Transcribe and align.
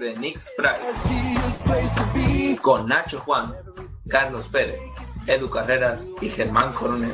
De 0.00 0.16
Nix 0.16 0.50
Price 0.56 0.82
con 2.62 2.88
Nacho 2.88 3.20
Juan, 3.20 3.54
Carlos 4.08 4.46
Pérez, 4.50 4.80
Edu 5.26 5.48
Carreras 5.50 6.02
y 6.20 6.30
Germán 6.30 6.72
Coronel. 6.72 7.12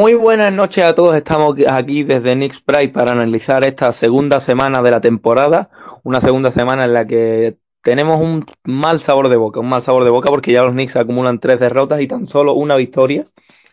Muy 0.00 0.14
buenas 0.14 0.52
noches 0.52 0.84
a 0.84 0.94
todos, 0.94 1.16
estamos 1.16 1.56
aquí 1.68 2.04
desde 2.04 2.34
Knicks 2.34 2.60
Pride 2.60 2.90
para 2.90 3.10
analizar 3.10 3.64
esta 3.64 3.90
segunda 3.90 4.38
semana 4.38 4.80
de 4.80 4.92
la 4.92 5.00
temporada, 5.00 5.70
una 6.04 6.20
segunda 6.20 6.52
semana 6.52 6.84
en 6.84 6.92
la 6.92 7.04
que 7.04 7.56
tenemos 7.82 8.20
un 8.20 8.46
mal 8.62 9.00
sabor 9.00 9.28
de 9.28 9.34
boca, 9.34 9.58
un 9.58 9.68
mal 9.68 9.82
sabor 9.82 10.04
de 10.04 10.10
boca 10.10 10.30
porque 10.30 10.52
ya 10.52 10.62
los 10.62 10.70
Knicks 10.70 10.94
acumulan 10.94 11.40
tres 11.40 11.58
derrotas 11.58 12.00
y 12.00 12.06
tan 12.06 12.28
solo 12.28 12.54
una 12.54 12.76
victoria, 12.76 13.26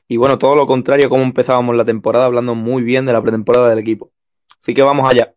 y 0.08 0.18
bueno, 0.18 0.40
todo 0.40 0.56
lo 0.56 0.66
contrario 0.66 1.10
como 1.10 1.22
empezábamos 1.22 1.76
la 1.76 1.86
temporada, 1.86 2.26
hablando 2.26 2.56
muy 2.56 2.82
bien 2.82 3.06
de 3.06 3.14
la 3.14 3.22
pretemporada 3.22 3.70
del 3.70 3.78
equipo. 3.78 4.10
Así 4.60 4.74
que 4.74 4.82
vamos 4.82 5.08
allá. 5.08 5.35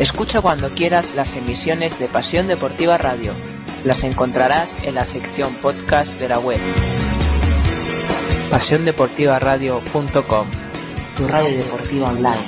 Escucha 0.00 0.42
cuando 0.42 0.68
quieras 0.68 1.14
las 1.16 1.34
emisiones 1.36 1.98
de 1.98 2.06
Pasión 2.06 2.48
Deportiva 2.48 2.98
Radio. 2.98 3.32
Las 3.82 4.04
encontrarás 4.04 4.86
en 4.86 4.94
la 4.94 5.06
sección 5.06 5.54
podcast 5.62 6.20
de 6.20 6.28
la 6.28 6.38
web. 6.38 6.60
PasiónDeportivaRadio.com 8.50 10.46
Tu 11.16 11.26
radio 11.26 11.56
deportiva 11.56 12.10
online. 12.10 12.42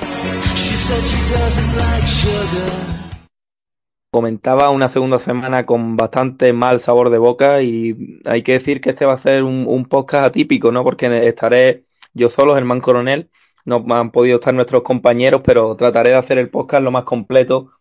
Comentaba 4.10 4.68
una 4.68 4.90
segunda 4.90 5.18
semana 5.18 5.64
con 5.64 5.96
bastante 5.96 6.52
mal 6.52 6.80
sabor 6.80 7.08
de 7.08 7.16
boca 7.16 7.62
y 7.62 8.20
hay 8.26 8.42
que 8.42 8.52
decir 8.52 8.82
que 8.82 8.90
este 8.90 9.06
va 9.06 9.14
a 9.14 9.18
ser 9.18 9.42
un, 9.42 9.86
podcast 9.86 10.26
atípico, 10.26 10.70
¿no? 10.70 10.84
Porque 10.84 11.26
estaré 11.26 11.84
yo 12.12 12.28
solo, 12.28 12.54
Germán 12.54 12.82
Coronel, 12.82 13.30
no 13.68 13.84
han 13.94 14.10
podido 14.10 14.36
estar 14.36 14.54
nuestros 14.54 14.82
compañeros, 14.82 15.42
pero 15.44 15.76
trataré 15.76 16.12
de 16.12 16.18
hacer 16.18 16.38
el 16.38 16.50
podcast 16.50 16.82
lo 16.82 16.90
más 16.90 17.04
completo 17.04 17.72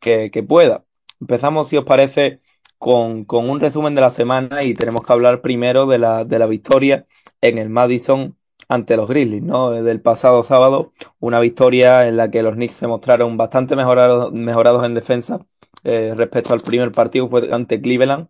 que, 0.00 0.30
pueda. 0.48 0.84
Empezamos, 1.20 1.68
si 1.68 1.76
os 1.76 1.84
parece, 1.84 2.40
con, 2.78 3.26
un 3.28 3.60
resumen 3.60 3.94
de 3.94 4.00
la 4.02 4.10
semana 4.10 4.62
y 4.62 4.74
tenemos 4.74 5.02
que 5.02 5.12
hablar 5.12 5.40
primero 5.42 5.86
de 5.86 5.98
la, 5.98 6.24
de 6.24 6.38
la 6.38 6.46
victoria 6.46 7.06
en 7.40 7.58
el 7.58 7.70
Madison 7.70 8.36
ante 8.68 8.96
los 8.96 9.08
Grizzlies, 9.08 9.42
¿no? 9.42 9.70
Del 9.70 10.00
pasado 10.00 10.42
sábado, 10.44 10.92
una 11.20 11.40
victoria 11.40 12.08
en 12.08 12.16
la 12.16 12.30
que 12.30 12.42
los 12.42 12.54
Knicks 12.54 12.74
se 12.74 12.86
mostraron 12.86 13.36
bastante 13.36 13.76
mejorados, 13.76 14.32
mejorados 14.32 14.84
en 14.84 14.94
defensa 14.94 15.46
eh, 15.84 16.14
respecto 16.16 16.52
al 16.52 16.60
primer 16.62 16.90
partido 16.92 17.28
fue 17.28 17.52
ante 17.52 17.80
Cleveland 17.80 18.28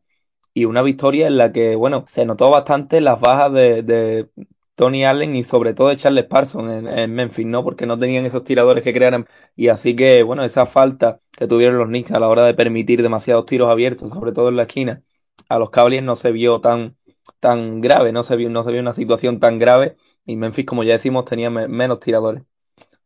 y 0.54 0.64
una 0.66 0.82
victoria 0.82 1.26
en 1.26 1.38
la 1.38 1.52
que, 1.52 1.76
bueno, 1.76 2.04
se 2.08 2.24
notó 2.26 2.50
bastante 2.50 3.00
las 3.00 3.20
bajas 3.20 3.52
de, 3.52 4.28
Tony 4.76 5.04
Allen 5.04 5.34
y 5.36 5.44
sobre 5.44 5.74
todo 5.74 5.88
de 5.88 5.96
Charles 5.96 6.26
Parsons 6.26 6.86
en, 6.86 7.12
Memphis, 7.14 7.46
¿no? 7.46 7.64
Porque 7.64 7.86
no 7.86 7.98
tenían 7.98 8.26
esos 8.26 8.44
tiradores 8.44 8.84
que 8.84 8.92
crearan. 8.92 9.26
Y 9.56 9.68
así 9.68 9.96
que, 9.96 10.22
bueno, 10.22 10.44
esa 10.44 10.66
falta 10.66 11.20
que 11.32 11.48
tuvieron 11.48 11.78
los 11.78 11.88
Knicks 11.88 12.12
a 12.12 12.20
la 12.20 12.28
hora 12.28 12.44
de 12.46 12.54
permitir 12.54 13.02
demasiados 13.02 13.46
tiros 13.46 13.70
abiertos, 13.70 14.10
sobre 14.10 14.32
todo 14.32 14.50
en 14.50 14.56
la 14.56 14.64
esquina, 14.64 15.02
a 15.48 15.58
los 15.58 15.70
Cavaliers 15.70 16.04
no 16.04 16.16
se 16.16 16.30
vio 16.32 16.60
tan, 16.60 16.96
tan 17.40 17.80
grave, 17.80 18.12
no 18.12 18.22
se 18.22 18.36
vio, 18.36 18.50
no 18.50 18.62
se 18.64 18.72
vio 18.72 18.80
una 18.80 18.92
situación 18.92 19.40
tan 19.40 19.58
grave. 19.58 19.96
Y 20.26 20.36
Memphis, 20.36 20.66
como 20.66 20.84
ya 20.84 20.92
decimos, 20.94 21.24
tenía 21.24 21.50
menos 21.50 22.00
tiradores. 22.00 22.44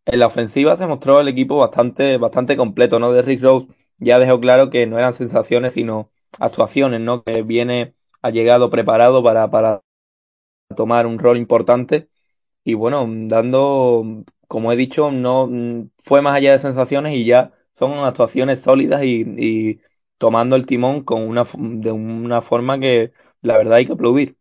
En 0.07 0.19
la 0.21 0.27
ofensiva 0.27 0.77
se 0.77 0.87
mostró 0.87 1.21
el 1.21 1.29
equipo 1.29 1.59
bastante, 1.59 2.17
bastante 2.19 2.57
completo, 2.57 2.99
¿no? 2.99 3.13
De 3.13 3.23
Rick 3.23 3.43
Rose 3.43 3.69
ya 3.99 4.19
dejó 4.19 4.41
claro 4.41 4.71
que 4.71 4.87
no 4.87 4.99
eran 4.99 5.15
sensaciones, 5.15 5.75
sino 5.75 6.11
actuaciones, 6.39 7.01
¿no? 7.01 7.23
Que 7.23 7.43
viene, 7.43 7.95
ha 8.23 8.31
llegado 8.31 8.71
preparado 8.71 9.23
para, 9.23 9.51
para 9.51 9.83
tomar 10.77 11.07
un 11.07 11.19
rol 11.19 11.37
importante 11.37 12.09
y 12.65 12.75
bueno, 12.75 13.07
dando, 13.09 14.25
como 14.49 14.73
he 14.73 14.77
dicho, 14.77 15.11
no 15.11 15.51
fue 15.99 16.23
más 16.23 16.37
allá 16.37 16.53
de 16.53 16.59
sensaciones 16.59 17.15
y 17.15 17.25
ya 17.25 17.53
son 17.73 17.99
actuaciones 18.01 18.61
sólidas 18.61 19.03
y, 19.05 19.81
tomando 20.19 20.57
el 20.57 20.67
timón 20.67 21.03
con 21.05 21.23
una, 21.23 21.47
de 21.59 21.93
una 21.93 22.43
forma 22.43 22.79
que 22.79 23.13
la 23.43 23.57
verdad 23.57 23.75
hay 23.75 23.87
que 23.87 23.93
aplaudir. 23.95 24.37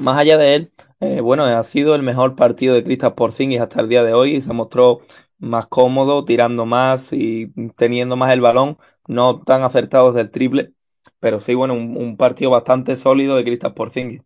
Más 0.00 0.18
allá 0.18 0.36
de 0.38 0.54
él, 0.56 0.72
eh, 1.00 1.20
bueno, 1.20 1.44
ha 1.44 1.62
sido 1.62 1.94
el 1.94 2.02
mejor 2.02 2.34
partido 2.36 2.74
de 2.74 2.84
Kristaps 2.84 3.14
Porzingis 3.16 3.60
hasta 3.60 3.80
el 3.80 3.88
día 3.88 4.02
de 4.02 4.12
hoy 4.14 4.36
y 4.36 4.40
se 4.40 4.52
mostró 4.52 5.00
más 5.38 5.66
cómodo, 5.68 6.24
tirando 6.24 6.66
más 6.66 7.12
y 7.12 7.48
teniendo 7.76 8.16
más 8.16 8.32
el 8.32 8.40
balón, 8.40 8.78
no 9.06 9.40
tan 9.42 9.62
acertados 9.62 10.14
del 10.14 10.30
triple, 10.30 10.72
pero 11.20 11.40
sí, 11.40 11.54
bueno, 11.54 11.74
un, 11.74 12.16
partido 12.16 12.50
bastante 12.50 12.96
sólido 12.96 13.36
de 13.36 13.44
Kristaps 13.44 13.74
Porzingis. 13.74 14.22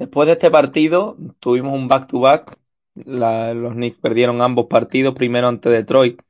Después 0.00 0.26
de 0.26 0.32
este 0.32 0.50
partido 0.50 1.18
tuvimos 1.40 1.74
un 1.74 1.86
back-to-back. 1.86 2.58
los 2.94 3.74
Knicks 3.74 3.98
perdieron 3.98 4.40
ambos 4.40 4.66
partidos, 4.66 5.14
primero 5.14 5.46
ante 5.46 5.68
Detroit 5.68 6.20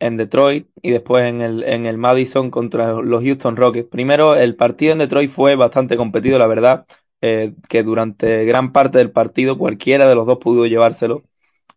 en 0.00 0.16
Detroit 0.16 0.68
y 0.82 0.90
después 0.90 1.24
en 1.24 1.40
el, 1.40 1.62
en 1.62 1.86
el 1.86 1.96
Madison 1.96 2.50
contra 2.50 2.92
los 2.94 3.22
Houston 3.22 3.56
Rockets. 3.56 3.88
Primero, 3.88 4.34
el 4.34 4.56
partido 4.56 4.92
en 4.92 4.98
Detroit 4.98 5.30
fue 5.30 5.54
bastante 5.54 5.96
competido, 5.96 6.40
la 6.40 6.48
verdad, 6.48 6.86
eh, 7.20 7.54
que 7.68 7.84
durante 7.84 8.44
gran 8.46 8.72
parte 8.72 8.98
del 8.98 9.12
partido 9.12 9.56
cualquiera 9.58 10.08
de 10.08 10.16
los 10.16 10.26
dos 10.26 10.38
pudo 10.38 10.66
llevárselo. 10.66 11.22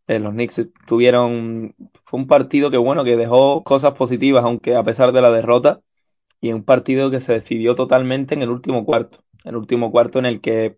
Eh, 0.08 0.18
los 0.20 0.32
Knicks 0.34 0.68
tuvieron, 0.88 1.76
fue 2.06 2.20
un 2.20 2.28
partido 2.28 2.72
que 2.72 2.78
bueno, 2.78 3.04
que 3.04 3.16
dejó 3.16 3.64
cosas 3.64 3.94
positivas, 3.94 4.44
aunque 4.44 4.76
a 4.76 4.84
pesar 4.84 5.12
de 5.12 5.22
la 5.22 5.30
derrota, 5.30 5.82
y 6.42 6.52
un 6.52 6.64
partido 6.64 7.12
que 7.12 7.20
se 7.22 7.34
decidió 7.34 7.76
totalmente 7.76 8.34
en 8.34 8.42
el 8.42 8.50
último 8.50 8.86
cuarto. 8.86 9.20
El 9.44 9.56
último 9.56 9.92
cuarto 9.92 10.20
en 10.20 10.26
el 10.26 10.42
que 10.42 10.78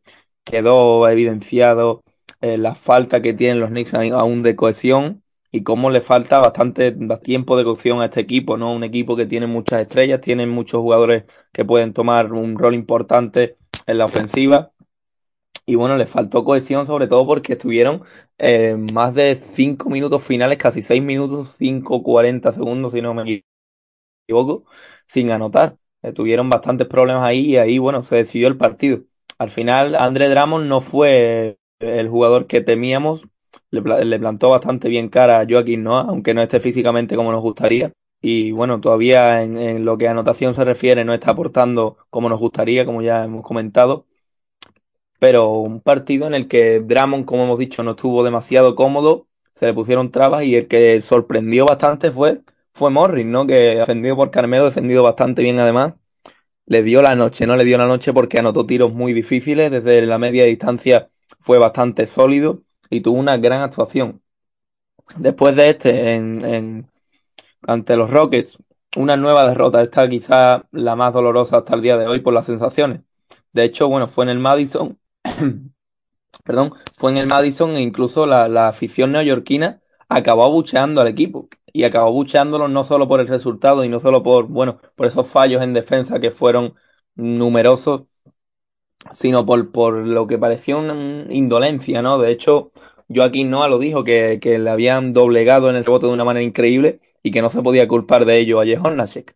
quedó 0.50 1.08
evidenciado 1.08 2.04
eh, 2.42 2.58
la 2.58 2.76
falta 2.76 3.22
que 3.22 3.34
tienen 3.34 3.60
los 3.60 3.70
Knicks 3.70 3.94
aún 3.94 4.44
de 4.44 4.56
cohesión 4.56 5.24
y 5.52 5.64
cómo 5.64 5.90
le 5.90 6.02
falta 6.02 6.40
bastante 6.40 6.96
tiempo 7.24 7.58
de 7.58 7.64
cocción 7.64 8.02
a 8.02 8.06
este 8.06 8.22
equipo, 8.22 8.58
¿no? 8.58 8.74
Un 8.74 8.84
equipo 8.84 9.16
que 9.16 9.26
tiene 9.26 9.48
muchas 9.48 9.82
estrellas, 9.82 10.22
tiene 10.22 10.46
muchos 10.48 10.82
jugadores 10.82 11.24
que 11.52 11.66
pueden 11.66 11.94
tomar 11.94 12.32
un 12.34 12.58
rol 12.58 12.76
importante 12.76 13.58
en 13.88 13.98
la 13.98 14.06
ofensiva. 14.06 14.72
Y 15.66 15.76
bueno, 15.76 15.98
le 15.98 16.08
faltó 16.08 16.44
cohesión 16.44 16.86
sobre 16.88 17.08
todo 17.08 17.26
porque 17.28 17.54
estuvieron 17.54 18.04
eh, 18.40 18.76
más 18.94 19.14
de 19.14 19.36
5 19.36 19.90
minutos 19.90 20.24
finales, 20.24 20.58
casi 20.58 20.82
6 20.82 21.02
minutos, 21.04 21.56
5, 21.60 22.04
40 22.04 22.52
segundos, 22.52 22.94
si 22.94 23.02
no 23.02 23.14
me 23.14 23.44
equivoco, 24.28 24.66
sin 25.08 25.32
anotar. 25.32 25.78
Tuvieron 26.16 26.50
bastantes 26.50 26.88
problemas 26.88 27.24
ahí 27.26 27.42
y 27.54 27.58
ahí, 27.58 27.78
bueno, 27.80 28.04
se 28.04 28.16
decidió 28.18 28.48
el 28.48 28.58
partido. 28.58 29.04
Al 29.40 29.52
final, 29.52 29.96
André 29.96 30.30
Drummond 30.30 30.68
no 30.68 30.82
fue 30.82 31.58
el 31.80 32.10
jugador 32.10 32.48
que 32.48 32.62
temíamos. 32.62 33.24
Le, 33.72 33.82
plantó 34.20 34.50
bastante 34.50 34.90
bien 34.90 35.10
cara 35.10 35.40
a 35.40 35.46
Joaquín 35.50 35.84
Noah, 35.84 36.06
aunque 36.10 36.34
no 36.34 36.42
esté 36.42 36.60
físicamente 36.60 37.16
como 37.16 37.32
nos 37.32 37.42
gustaría. 37.42 37.94
y 38.22 38.52
bueno, 38.52 38.82
todavía 38.82 39.44
en, 39.44 39.86
lo 39.86 39.98
que 39.98 40.08
a 40.08 40.12
anotación 40.12 40.54
se 40.54 40.66
refiere 40.66 41.06
no 41.06 41.14
está 41.14 41.32
aportando 41.32 41.98
como 42.10 42.30
nos 42.30 42.40
gustaría, 42.40 42.86
como 42.86 43.02
ya 43.02 43.24
hemos 43.26 43.44
comentado. 43.44 44.06
Pero 45.20 45.50
un 45.60 45.82
partido 45.82 46.28
en 46.28 46.34
el 46.34 46.48
que 46.48 46.80
Dramon, 46.80 47.24
como 47.24 47.44
hemos 47.44 47.60
dicho, 47.60 47.84
no 47.84 47.92
estuvo 47.92 48.24
demasiado 48.24 48.76
cómodo, 48.76 49.28
se 49.56 49.66
le 49.66 49.74
pusieron 49.74 50.12
trabas 50.12 50.44
y 50.44 50.56
el 50.56 50.68
que 50.68 51.02
sorprendió 51.02 51.66
bastante 51.66 52.12
fue, 52.12 52.42
fue 52.74 52.90
Morris, 52.90 53.26
¿no? 53.26 53.46
Que 53.46 53.76
defendido 53.76 54.16
por 54.16 54.32
Carmelo, 54.32 54.66
defendido 54.66 55.04
bastante 55.04 55.42
bien 55.42 55.60
además. 55.60 55.96
Le 56.70 56.84
dio 56.84 57.02
la 57.02 57.16
noche, 57.16 57.46
¿no? 57.46 57.58
Le 57.58 57.66
dio 57.66 57.78
la 57.78 57.88
noche 57.88 58.14
porque 58.14 58.40
anotó 58.40 58.66
tiros 58.66 58.94
muy 58.94 59.12
difíciles, 59.14 59.72
desde 59.72 60.06
la 60.06 60.18
media 60.18 60.46
distancia 60.46 61.10
fue 61.40 61.58
bastante 61.58 62.06
sólido 62.06 62.62
y 62.90 63.02
tuvo 63.02 63.20
una 63.20 63.36
gran 63.38 63.62
actuación. 63.62 64.22
Después 65.18 65.56
de 65.56 65.70
este, 65.72 66.16
en 66.16 66.88
ante 67.68 67.96
los 67.96 68.10
Rockets, 68.10 68.58
una 68.96 69.18
nueva 69.18 69.48
derrota. 69.48 69.82
Esta 69.82 70.10
quizá 70.10 70.66
la 70.72 70.96
más 70.96 71.14
dolorosa 71.14 71.58
hasta 71.58 71.76
el 71.76 71.82
día 71.82 71.98
de 71.98 72.08
hoy 72.08 72.22
por 72.22 72.34
las 72.34 72.46
sensaciones. 72.46 73.02
De 73.54 73.64
hecho, 73.64 73.88
bueno, 73.88 74.08
fue 74.08 74.26
en 74.26 74.30
el 74.30 74.40
Madison, 74.40 74.98
perdón, 76.44 76.74
fue 76.98 77.12
en 77.12 77.18
el 77.18 77.28
Madison 77.28 77.72
e 77.72 77.82
incluso 77.82 78.26
la, 78.26 78.48
la 78.48 78.68
afición 78.68 79.12
neoyorquina 79.12 79.82
acabó 80.10 80.44
abucheando 80.44 81.02
al 81.02 81.08
equipo 81.08 81.50
y 81.74 81.84
acabó 81.84 82.08
abucheándolo 82.10 82.68
no 82.68 82.84
solo 82.84 83.08
por 83.08 83.20
el 83.22 83.28
resultado 83.28 83.84
y 83.84 83.90
no 83.90 84.00
solo 84.00 84.24
por, 84.24 84.48
bueno, 84.48 84.82
por 84.96 85.08
esos 85.08 85.28
fallos 85.28 85.62
en 85.62 85.74
defensa 85.74 86.20
que 86.20 86.32
fueron 86.32 86.76
numerosos, 87.16 88.04
sino 89.14 89.46
por, 89.46 89.72
por 89.72 89.94
lo 89.96 90.28
que 90.28 90.38
pareció 90.38 90.80
una 90.80 91.26
indolencia, 91.34 92.02
¿no? 92.02 92.20
De 92.20 92.32
hecho, 92.32 92.72
Joaquín 93.14 93.50
Noah 93.50 93.68
lo 93.70 93.80
dijo 93.80 94.04
que, 94.04 94.40
que 94.42 94.60
le 94.60 94.70
habían 94.70 95.14
doblegado 95.14 95.70
en 95.70 95.76
el 95.76 95.86
rebote 95.86 96.08
de 96.08 96.14
una 96.14 96.26
manera 96.26 96.44
increíble 96.44 97.00
y 97.24 97.32
que 97.32 97.42
no 97.42 97.50
se 97.50 97.62
podía 97.62 97.88
culpar 97.88 98.26
de 98.26 98.38
ello 98.40 98.60
a 98.60 98.66
Jehornacek. 98.66 99.36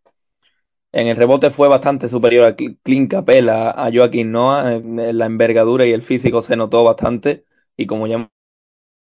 En 0.92 1.08
el 1.08 1.18
rebote 1.18 1.52
fue 1.52 1.68
bastante 1.70 2.10
superior 2.10 2.46
a 2.46 2.56
Clint 2.56 3.12
Capela, 3.12 3.72
a 3.72 3.92
Joaquín 3.94 4.32
Noah, 4.32 4.80
la 4.84 5.26
envergadura 5.26 5.86
y 5.86 5.92
el 5.92 6.04
físico 6.04 6.42
se 6.42 6.56
notó 6.56 6.84
bastante 6.84 7.46
y 7.78 7.88
como 7.88 8.08
ya 8.08 8.30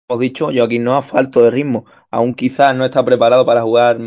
hemos 0.08 0.20
dicho, 0.20 0.50
Joaquín 0.54 0.84
Noah 0.84 1.02
falto 1.02 1.42
de 1.42 1.50
ritmo, 1.50 1.86
aún 2.10 2.34
quizás 2.34 2.74
no 2.76 2.84
está 2.84 3.04
preparado 3.04 3.46
para 3.46 3.62
jugar 3.62 3.98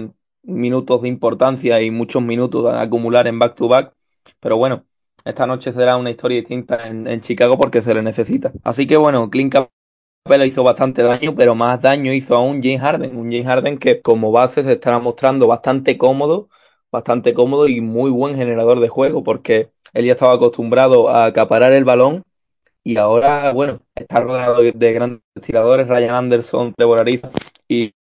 minutos 0.43 1.01
de 1.01 1.07
importancia 1.07 1.81
y 1.81 1.91
muchos 1.91 2.21
minutos 2.21 2.65
a 2.65 2.81
acumular 2.81 3.27
en 3.27 3.39
back-to-back, 3.39 3.93
pero 4.39 4.57
bueno, 4.57 4.85
esta 5.25 5.45
noche 5.45 5.73
será 5.73 5.97
una 5.97 6.11
historia 6.11 6.37
distinta 6.37 6.87
en, 6.87 7.21
Chicago 7.21 7.57
porque 7.57 7.81
se 7.81 7.93
le 7.93 8.01
necesita. 8.01 8.53
Así 8.63 8.87
que 8.87 8.95
bueno, 8.95 9.29
Clint 9.29 9.53
Capela 9.53 10.45
hizo 10.45 10.63
bastante 10.63 11.03
daño, 11.03 11.35
pero 11.35 11.55
más 11.55 11.81
daño 11.81 12.13
hizo 12.13 12.35
aún 12.35 12.61
James 12.61 12.79
Harden. 12.81 13.17
Un 13.17 13.29
James 13.31 13.45
Harden 13.45 13.77
que 13.77 14.01
como 14.01 14.31
base 14.31 14.63
se 14.63 14.73
estará 14.73 14.99
mostrando 14.99 15.47
bastante 15.47 15.97
cómodo, 15.97 16.49
bastante 16.91 17.33
cómodo 17.33 17.67
y 17.67 17.81
muy 17.81 18.09
buen 18.09 18.35
generador 18.35 18.79
de 18.79 18.87
juego, 18.87 19.23
porque 19.23 19.71
él 19.93 20.05
ya 20.05 20.13
estaba 20.13 20.33
acostumbrado 20.35 21.09
a 21.09 21.25
acaparar 21.25 21.73
el 21.73 21.83
balón 21.83 22.23
y 22.87 22.95
ahora, 22.95 23.51
bueno, 23.51 23.81
está 23.95 24.21
rodeado 24.21 24.61
de 24.61 24.93
grandes 24.93 25.21
tiradores, 25.41 25.89
Ryan 25.89 26.15
Anderson, 26.15 26.73
Trevor 26.73 27.01
Ariza, 27.01 27.31
y, 27.67 27.93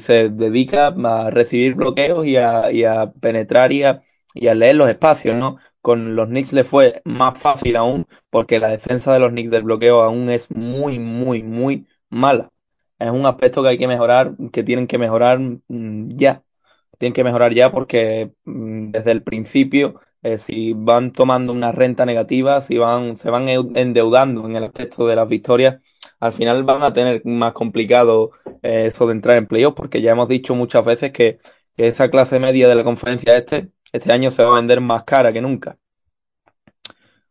se 0.00 0.30
dedica 0.30 0.88
a 0.88 1.30
recibir 1.30 1.74
bloqueos 1.74 2.26
y 2.26 2.36
a, 2.36 2.72
y 2.72 2.84
a 2.84 3.12
penetrar 3.12 3.72
y 3.72 3.84
a, 3.84 4.02
y 4.34 4.48
a 4.48 4.54
leer 4.54 4.76
los 4.76 4.88
espacios, 4.88 5.36
¿no? 5.36 5.58
Con 5.80 6.16
los 6.16 6.28
Knicks 6.28 6.52
le 6.52 6.64
fue 6.64 7.02
más 7.04 7.38
fácil 7.38 7.76
aún 7.76 8.06
porque 8.30 8.58
la 8.58 8.68
defensa 8.68 9.12
de 9.12 9.20
los 9.20 9.30
Knicks 9.30 9.50
del 9.50 9.62
bloqueo 9.62 10.02
aún 10.02 10.28
es 10.28 10.50
muy, 10.50 10.98
muy, 10.98 11.42
muy 11.44 11.86
mala. 12.10 12.50
Es 12.98 13.10
un 13.10 13.26
aspecto 13.26 13.62
que 13.62 13.70
hay 13.70 13.78
que 13.78 13.88
mejorar, 13.88 14.34
que 14.52 14.62
tienen 14.64 14.86
que 14.88 14.98
mejorar 14.98 15.38
mm, 15.40 16.16
ya. 16.16 16.42
Tienen 16.98 17.14
que 17.14 17.24
mejorar 17.24 17.54
ya 17.54 17.70
porque 17.72 18.32
mm, 18.44 18.90
desde 18.90 19.12
el 19.12 19.22
principio, 19.22 20.00
eh, 20.22 20.38
si 20.38 20.72
van 20.74 21.12
tomando 21.12 21.52
una 21.52 21.72
renta 21.72 22.06
negativa, 22.06 22.60
si 22.60 22.78
van, 22.78 23.16
se 23.18 23.30
van 23.30 23.48
endeudando 23.48 24.46
en 24.46 24.56
el 24.56 24.64
aspecto 24.64 25.06
de 25.06 25.16
las 25.16 25.28
victorias, 25.28 25.80
al 26.20 26.32
final 26.32 26.64
van 26.64 26.82
a 26.82 26.92
tener 26.92 27.22
más 27.24 27.52
complicado 27.52 28.32
eh, 28.62 28.86
eso 28.86 29.06
de 29.06 29.12
entrar 29.12 29.36
en 29.36 29.46
playoffs, 29.46 29.76
porque 29.76 30.02
ya 30.02 30.12
hemos 30.12 30.28
dicho 30.28 30.54
muchas 30.54 30.84
veces 30.84 31.12
que, 31.12 31.38
esa 31.76 32.10
clase 32.10 32.38
media 32.38 32.68
de 32.68 32.74
la 32.74 32.84
conferencia 32.84 33.36
este 33.36 33.72
este 33.92 34.12
año 34.12 34.30
se 34.30 34.42
va 34.42 34.52
a 34.52 34.56
vender 34.56 34.80
más 34.80 35.04
cara 35.04 35.32
que 35.32 35.40
nunca. 35.40 35.78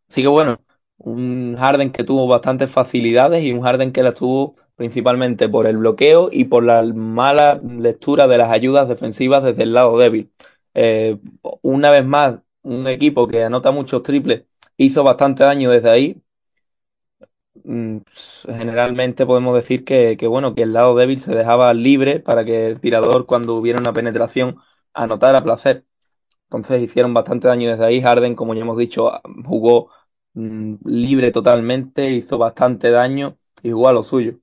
Así 0.10 0.22
que 0.22 0.28
bueno, 0.28 0.60
un 0.98 1.56
Harden 1.58 1.92
que 1.92 2.04
tuvo 2.04 2.28
bastantes 2.28 2.70
facilidades 2.70 3.44
y 3.44 3.54
un 3.54 3.62
Harden 3.62 3.92
que 3.92 4.04
las 4.04 4.16
tuvo 4.16 4.56
principalmente 4.76 5.50
por 5.50 5.68
el 5.68 5.78
bloqueo 5.78 6.30
y 6.32 6.46
por 6.46 6.64
la 6.64 6.84
mala 6.84 7.62
lectura 7.64 8.28
de 8.28 8.38
las 8.38 8.50
ayudas 8.52 8.88
defensivas 8.90 9.44
desde 9.44 9.64
el 9.64 9.74
lado 9.74 9.98
débil. 9.98 10.32
Eh, 10.74 11.18
una 11.62 11.92
vez 11.92 12.06
más, 12.06 12.40
un 12.64 12.88
equipo 12.88 13.28
que 13.28 13.44
anota 13.44 13.72
muchos 13.72 14.04
triples 14.04 14.46
hizo 14.78 15.04
bastante 15.04 15.44
daño 15.44 15.72
desde 15.72 15.90
ahí. 15.90 16.22
Mm, 17.64 17.98
generalmente 18.48 19.26
podemos 19.26 19.54
decir 19.56 19.84
que, 19.84 20.16
que, 20.18 20.28
bueno, 20.28 20.56
que 20.56 20.64
el 20.64 20.74
lado 20.74 20.96
débil 20.96 21.20
se 21.20 21.34
dejaba 21.36 21.74
libre 21.74 22.20
para 22.20 22.46
que 22.46 22.68
el 22.68 22.80
tirador 22.80 23.26
cuando 23.26 23.56
hubiera 23.56 23.80
una 23.80 23.94
penetración 23.94 24.58
anotara 24.94 25.44
placer. 25.44 25.86
Entonces 26.46 26.84
hicieron 26.84 27.14
bastante 27.14 27.48
daño 27.48 27.72
desde 27.72 27.86
ahí. 27.86 28.02
Harden, 28.02 28.36
como 28.36 28.54
ya 28.54 28.62
hemos 28.62 28.78
dicho, 28.78 29.12
jugó 29.46 29.92
mm, 30.34 30.76
libre 30.86 31.32
totalmente, 31.32 32.12
hizo 32.12 32.38
bastante 32.38 32.92
daño 32.92 33.38
y 33.64 33.72
jugó 33.72 33.90
a 33.90 33.94
lo 33.94 34.04
suyo. 34.04 34.40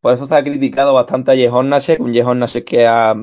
Por 0.00 0.14
eso 0.14 0.26
se 0.26 0.34
ha 0.34 0.42
criticado 0.44 0.94
bastante 0.94 1.32
a 1.32 1.34
Jehon 1.36 1.68
Nashek, 1.68 2.00
un 2.00 2.14
Jehon 2.14 2.38
Nashek 2.38 2.64
que 2.66 2.86
ha, 2.86 3.14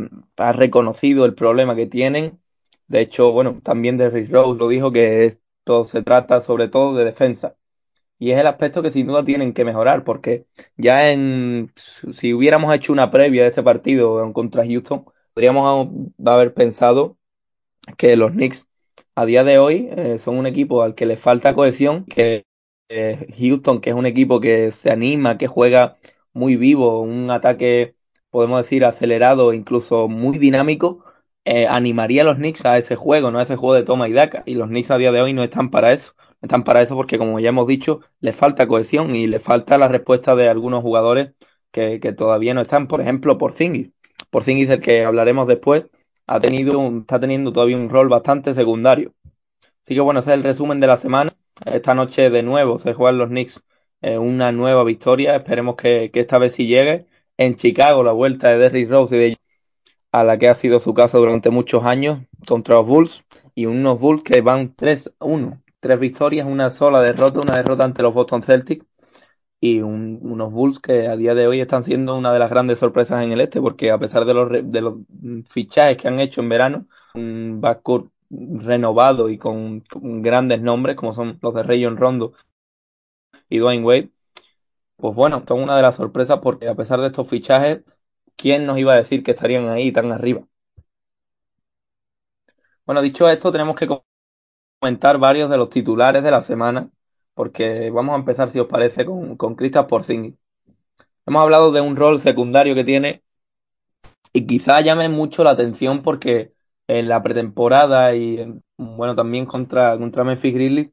reconocido 0.53 1.25
el 1.25 1.33
problema 1.35 1.75
que 1.75 1.87
tienen. 1.87 2.39
De 2.87 3.01
hecho, 3.01 3.31
bueno, 3.31 3.59
también 3.63 3.97
Derrick 3.97 4.31
Rose 4.31 4.59
lo 4.59 4.67
dijo 4.69 4.91
que 4.91 5.25
esto 5.25 5.85
se 5.85 6.01
trata 6.03 6.41
sobre 6.41 6.69
todo 6.69 6.95
de 6.95 7.05
defensa. 7.05 7.55
Y 8.19 8.31
es 8.31 8.39
el 8.39 8.47
aspecto 8.47 8.81
que 8.83 8.91
sin 8.91 9.07
duda 9.07 9.25
tienen 9.25 9.53
que 9.53 9.65
mejorar, 9.65 10.03
porque 10.03 10.47
ya 10.77 11.11
en, 11.11 11.73
si 12.13 12.33
hubiéramos 12.33 12.73
hecho 12.73 12.93
una 12.93 13.11
previa 13.11 13.43
de 13.43 13.49
este 13.49 13.63
partido 13.63 14.33
contra 14.33 14.65
Houston, 14.65 15.05
podríamos 15.33 15.89
haber 16.25 16.53
pensado 16.53 17.17
que 17.97 18.15
los 18.15 18.31
Knicks 18.31 18.67
a 19.15 19.25
día 19.25 19.43
de 19.43 19.59
hoy 19.59 19.89
eh, 19.91 20.19
son 20.19 20.37
un 20.37 20.47
equipo 20.47 20.83
al 20.83 20.95
que 20.95 21.05
le 21.05 21.17
falta 21.17 21.53
cohesión, 21.55 22.05
que 22.05 22.45
eh, 22.89 23.27
Houston, 23.37 23.81
que 23.81 23.89
es 23.91 23.95
un 23.95 24.05
equipo 24.05 24.39
que 24.39 24.71
se 24.71 24.91
anima, 24.91 25.37
que 25.37 25.47
juega 25.47 25.97
muy 26.33 26.55
vivo, 26.55 27.01
un 27.01 27.29
ataque, 27.31 27.95
podemos 28.29 28.61
decir, 28.61 28.85
acelerado, 28.85 29.53
incluso 29.53 30.07
muy 30.07 30.37
dinámico, 30.37 31.03
eh, 31.49 31.65
animaría 31.65 32.23
a 32.23 32.25
los 32.25 32.35
Knicks 32.35 32.65
a 32.65 32.77
ese 32.77 32.97
juego, 32.97 33.31
no 33.31 33.39
a 33.39 33.43
ese 33.43 33.55
juego 33.55 33.73
de 33.73 33.83
toma 33.83 34.09
y 34.09 34.13
daca. 34.13 34.43
Y 34.45 34.55
los 34.55 34.67
Knicks 34.67 34.91
a 34.91 34.97
día 34.97 35.13
de 35.13 35.21
hoy 35.21 35.31
no 35.31 35.43
están 35.43 35.69
para 35.71 35.93
eso. 35.93 36.13
están 36.41 36.63
para 36.65 36.81
eso 36.81 36.95
porque, 36.95 37.17
como 37.17 37.39
ya 37.39 37.49
hemos 37.49 37.67
dicho, 37.67 38.01
les 38.19 38.35
falta 38.35 38.67
cohesión 38.67 39.15
y 39.15 39.27
les 39.27 39.41
falta 39.41 39.77
la 39.77 39.87
respuesta 39.87 40.35
de 40.35 40.49
algunos 40.49 40.81
jugadores 40.83 41.33
que, 41.71 41.99
todavía 42.17 42.53
no 42.53 42.61
están. 42.61 42.87
Por 42.87 42.99
ejemplo, 42.99 43.37
por 43.37 43.53
Zingis. 43.53 43.91
Por 44.29 44.43
Zingis, 44.43 44.67
del 44.67 44.81
que 44.81 45.05
hablaremos 45.05 45.47
después, 45.47 45.85
ha 46.27 46.39
tenido 46.41 46.85
está 46.99 47.19
teniendo 47.19 47.53
todavía 47.53 47.77
un 47.77 47.89
rol 47.89 48.09
bastante 48.09 48.53
secundario. 48.53 49.13
Así 49.83 49.95
que 49.95 50.01
bueno, 50.01 50.19
ese 50.19 50.31
es 50.31 50.35
el 50.35 50.43
resumen 50.43 50.79
de 50.81 50.87
la 50.87 50.97
semana. 50.97 51.35
Esta 51.65 51.95
noche 51.95 52.29
de 52.29 52.43
nuevo 52.43 52.79
se 52.79 52.93
juegan 52.93 53.17
los 53.17 53.29
Knicks 53.29 53.63
eh, 54.01 54.17
una 54.17 54.51
nueva 54.51 54.83
victoria. 54.83 55.35
Esperemos 55.35 55.75
que, 55.77 56.11
esta 56.13 56.37
vez 56.39 56.53
sí 56.55 56.67
llegue. 56.67 57.05
En 57.37 57.55
Chicago, 57.55 58.03
la 58.03 58.11
vuelta 58.11 58.49
de 58.49 58.57
Derrick 58.57 58.89
Rose 58.89 59.15
y 59.15 59.19
de 59.19 59.37
a 60.11 60.23
la 60.23 60.37
que 60.37 60.49
ha 60.49 60.55
sido 60.55 60.79
su 60.79 60.93
casa 60.93 61.17
durante 61.17 61.49
muchos 61.49 61.85
años 61.85 62.19
contra 62.47 62.75
los 62.75 62.87
Bulls 62.87 63.25
y 63.55 63.65
unos 63.65 63.99
Bulls 63.99 64.23
que 64.23 64.41
van 64.41 64.75
3-1, 64.75 65.61
tres 65.79 65.99
victorias, 65.99 66.49
una 66.49 66.69
sola 66.71 67.01
derrota, 67.01 67.39
una 67.41 67.57
derrota 67.57 67.83
ante 67.83 68.03
los 68.03 68.13
Boston 68.13 68.43
Celtics 68.43 68.85
y 69.59 69.81
unos 69.81 70.51
Bulls 70.51 70.79
que 70.79 71.07
a 71.07 71.15
día 71.15 71.33
de 71.35 71.47
hoy 71.47 71.61
están 71.61 71.83
siendo 71.83 72.15
una 72.17 72.31
de 72.31 72.39
las 72.39 72.49
grandes 72.49 72.79
sorpresas 72.79 73.23
en 73.23 73.31
el 73.31 73.41
este, 73.41 73.61
porque 73.61 73.91
a 73.91 73.97
pesar 73.97 74.25
de 74.25 74.33
los, 74.33 74.49
de 74.51 74.81
los 74.81 74.95
fichajes 75.49 75.97
que 75.97 76.07
han 76.07 76.19
hecho 76.19 76.41
en 76.41 76.49
verano, 76.49 76.87
un 77.15 77.59
backcourt 77.61 78.11
renovado 78.29 79.29
y 79.29 79.37
con, 79.37 79.83
grandes 80.21 80.61
nombres 80.61 80.95
como 80.95 81.13
son 81.13 81.39
los 81.41 81.53
de 81.53 81.63
Rayon 81.63 81.97
Rondo 81.97 82.33
y 83.49 83.57
Dwayne 83.59 83.83
Wade, 83.83 84.11
pues 84.97 85.15
bueno, 85.15 85.43
son 85.47 85.61
una 85.61 85.75
de 85.75 85.81
las 85.83 85.95
sorpresas 85.95 86.39
porque 86.41 86.67
a 86.67 86.75
pesar 86.75 86.99
de 87.01 87.07
estos 87.07 87.27
fichajes, 87.29 87.83
¿quién 88.37 88.65
nos 88.65 88.77
iba 88.79 88.93
a 88.93 88.97
decir 88.97 89.23
que 89.23 89.31
estarían 89.31 89.69
ahí 89.69 89.91
tan 89.91 90.11
arriba? 90.13 90.47
Bueno, 92.85 93.01
dicho 93.01 93.27
esto, 93.29 93.51
tenemos 93.51 93.75
que 93.75 93.87
comentar 94.79 95.17
varios 95.19 95.49
de 95.49 95.57
los 95.57 95.69
titulares 95.69 96.23
de 96.23 96.31
la 96.31 96.41
semana 96.41 96.89
porque 97.33 97.91
vamos 97.91 98.15
a 98.15 98.19
empezar, 98.19 98.51
si 98.51 98.59
os 98.59 98.67
parece, 98.67 99.05
con, 99.05 99.37
con 99.37 99.55
Kristaps 99.55 99.89
Porzingis. 99.89 100.35
Hemos 101.25 101.41
hablado 101.43 101.71
de 101.71 101.81
un 101.81 101.95
rol 101.95 102.19
secundario 102.19 102.75
que 102.75 102.83
tiene 102.83 103.23
y 104.33 104.45
quizá 104.47 104.81
llame 104.81 105.09
mucho 105.09 105.43
la 105.43 105.51
atención 105.51 106.03
porque 106.03 106.53
en 106.87 107.09
la 107.09 107.21
pretemporada 107.23 108.15
y 108.15 108.61
bueno 108.77 109.15
también 109.15 109.45
contra, 109.45 109.97
contra 109.97 110.23
Memphis 110.23 110.53
Grizzlies 110.53 110.89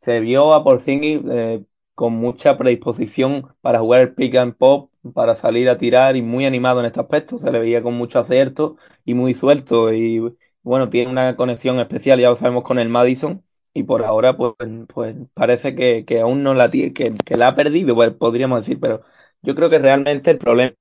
se 0.00 0.20
vio 0.20 0.52
a 0.54 0.64
Porzingis 0.64 1.20
eh, 1.30 1.64
con 2.00 2.14
mucha 2.14 2.56
predisposición 2.58 3.54
para 3.60 3.80
jugar 3.80 4.00
el 4.00 4.14
pick 4.14 4.34
and 4.36 4.56
pop, 4.56 4.90
para 5.14 5.34
salir 5.34 5.68
a 5.68 5.78
tirar 5.78 6.16
y 6.16 6.22
muy 6.22 6.46
animado 6.46 6.80
en 6.80 6.86
este 6.86 7.00
aspecto. 7.00 7.38
Se 7.38 7.50
le 7.52 7.58
veía 7.60 7.82
con 7.82 7.94
mucho 7.94 8.18
acierto 8.20 8.76
y 9.04 9.14
muy 9.14 9.34
suelto. 9.34 9.92
Y 9.92 10.20
bueno, 10.62 10.88
tiene 10.90 11.10
una 11.10 11.36
conexión 11.36 11.78
especial, 11.80 12.20
ya 12.20 12.30
lo 12.30 12.36
sabemos, 12.36 12.64
con 12.64 12.78
el 12.78 12.88
Madison. 12.88 13.44
Y 13.74 13.84
por 13.84 14.04
ahora, 14.04 14.36
pues, 14.36 14.54
pues 14.92 15.16
parece 15.34 15.74
que, 15.74 16.04
que 16.06 16.20
aún 16.20 16.42
no 16.42 16.54
la 16.54 16.70
tiene, 16.70 16.92
que, 16.92 17.04
que 17.24 17.36
la 17.36 17.48
ha 17.48 17.56
perdido, 17.56 17.94
pues, 17.94 18.12
podríamos 18.14 18.60
decir, 18.60 18.80
pero 18.80 19.02
yo 19.42 19.54
creo 19.54 19.70
que 19.70 19.78
realmente 19.78 20.30
el 20.30 20.38
problema. 20.38 20.74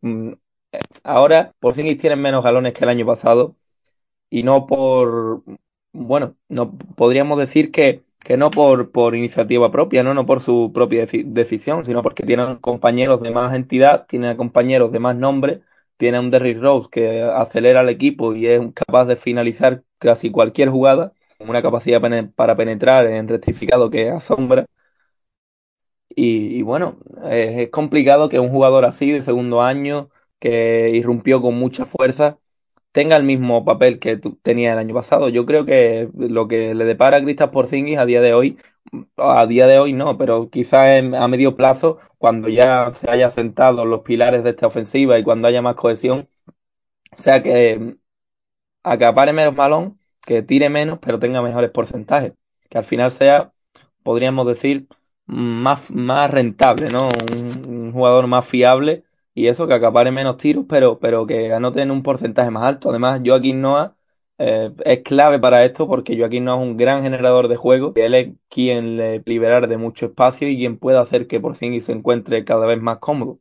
Mm, 0.00 0.32
ahora, 1.04 1.54
por 1.60 1.74
fin 1.76 1.98
tienen 1.98 2.20
menos 2.22 2.44
galones 2.44 2.74
que 2.74 2.84
el 2.84 2.90
año 2.90 3.06
pasado. 3.06 3.56
Y 4.30 4.44
no 4.44 4.66
por. 4.66 5.44
Bueno, 5.92 6.36
no 6.48 6.76
podríamos 6.96 7.38
decir 7.38 7.72
que 7.72 8.04
que 8.20 8.36
no 8.36 8.50
por, 8.50 8.90
por 8.92 9.14
iniciativa 9.14 9.70
propia, 9.70 10.02
¿no? 10.02 10.14
no 10.14 10.26
por 10.26 10.40
su 10.42 10.70
propia 10.74 11.06
decisión, 11.24 11.84
sino 11.84 12.02
porque 12.02 12.24
tienen 12.24 12.56
compañeros 12.58 13.22
de 13.22 13.30
más 13.30 13.54
entidad, 13.54 14.06
tienen 14.06 14.36
compañeros 14.36 14.92
de 14.92 14.98
más 15.00 15.16
nombre, 15.16 15.62
tiene 15.96 16.20
un 16.20 16.30
Derrick 16.30 16.58
Rose 16.60 16.88
que 16.90 17.22
acelera 17.22 17.80
al 17.80 17.88
equipo 17.88 18.34
y 18.34 18.46
es 18.46 18.60
capaz 18.74 19.06
de 19.06 19.16
finalizar 19.16 19.82
casi 19.98 20.30
cualquier 20.30 20.68
jugada, 20.70 21.12
con 21.38 21.48
una 21.50 21.62
capacidad 21.62 22.00
para 22.34 22.56
penetrar 22.56 23.06
en 23.06 23.28
rectificado 23.28 23.90
que 23.90 24.10
asombra. 24.10 24.66
Y, 26.10 26.62
bueno, 26.62 26.98
es 27.30 27.70
complicado 27.70 28.28
que 28.28 28.40
un 28.40 28.50
jugador 28.50 28.84
así 28.84 29.12
de 29.12 29.22
segundo 29.22 29.62
año, 29.62 30.10
que 30.40 30.90
irrumpió 30.90 31.40
con 31.40 31.54
mucha 31.54 31.86
fuerza, 31.86 32.38
tenga 32.92 33.16
el 33.16 33.24
mismo 33.24 33.64
papel 33.64 33.98
que 33.98 34.16
tenía 34.42 34.72
el 34.72 34.78
año 34.78 34.94
pasado. 34.94 35.28
Yo 35.28 35.46
creo 35.46 35.64
que 35.64 36.08
lo 36.14 36.48
que 36.48 36.74
le 36.74 36.84
depara 36.84 37.18
a 37.18 37.22
Kristaps 37.22 37.52
Porzingis 37.52 37.98
a 37.98 38.06
día 38.06 38.20
de 38.20 38.34
hoy, 38.34 38.58
a 39.16 39.46
día 39.46 39.66
de 39.66 39.78
hoy 39.78 39.92
no, 39.92 40.18
pero 40.18 40.50
quizás 40.50 41.02
a 41.14 41.28
medio 41.28 41.56
plazo, 41.56 41.98
cuando 42.18 42.48
ya 42.48 42.92
se 42.94 43.10
haya 43.10 43.30
sentado 43.30 43.84
los 43.84 44.02
pilares 44.02 44.44
de 44.44 44.50
esta 44.50 44.66
ofensiva 44.66 45.18
y 45.18 45.24
cuando 45.24 45.48
haya 45.48 45.62
más 45.62 45.76
cohesión, 45.76 46.28
sea 47.16 47.42
que 47.42 47.96
acapare 48.82 49.32
menos 49.32 49.54
balón, 49.56 49.98
que 50.22 50.42
tire 50.42 50.68
menos, 50.70 50.98
pero 51.00 51.18
tenga 51.18 51.42
mejores 51.42 51.70
porcentajes. 51.70 52.34
Que 52.70 52.78
al 52.78 52.84
final 52.84 53.10
sea, 53.10 53.52
podríamos 54.02 54.46
decir, 54.46 54.88
más, 55.26 55.90
más 55.90 56.30
rentable, 56.30 56.88
¿no? 56.90 57.10
un 57.66 57.92
jugador 57.92 58.26
más 58.26 58.46
fiable 58.46 59.04
y 59.38 59.48
eso, 59.48 59.66
que 59.66 59.74
acapare 59.74 60.10
menos 60.10 60.36
tiros, 60.36 60.64
pero, 60.68 60.98
pero 60.98 61.26
que 61.26 61.52
anoten 61.52 61.90
un 61.90 62.02
porcentaje 62.02 62.50
más 62.50 62.64
alto. 62.64 62.90
Además, 62.90 63.20
Joaquín 63.24 63.60
Noah 63.60 63.96
eh, 64.38 64.72
es 64.84 65.02
clave 65.02 65.38
para 65.38 65.64
esto 65.64 65.86
porque 65.86 66.16
Joaquín 66.18 66.44
Noah 66.44 66.56
es 66.62 66.62
un 66.70 66.76
gran 66.76 67.02
generador 67.02 67.48
de 67.48 67.56
juego. 67.56 67.92
Él 67.96 68.14
es 68.14 68.34
quien 68.48 68.96
le 68.96 69.22
liberar 69.26 69.68
de 69.68 69.76
mucho 69.76 70.06
espacio 70.06 70.48
y 70.48 70.56
quien 70.56 70.78
puede 70.78 70.98
hacer 70.98 71.26
que 71.28 71.40
por 71.40 71.56
fin 71.56 71.80
se 71.80 71.92
encuentre 71.92 72.44
cada 72.44 72.66
vez 72.66 72.80
más 72.80 72.98
cómodo. 72.98 73.38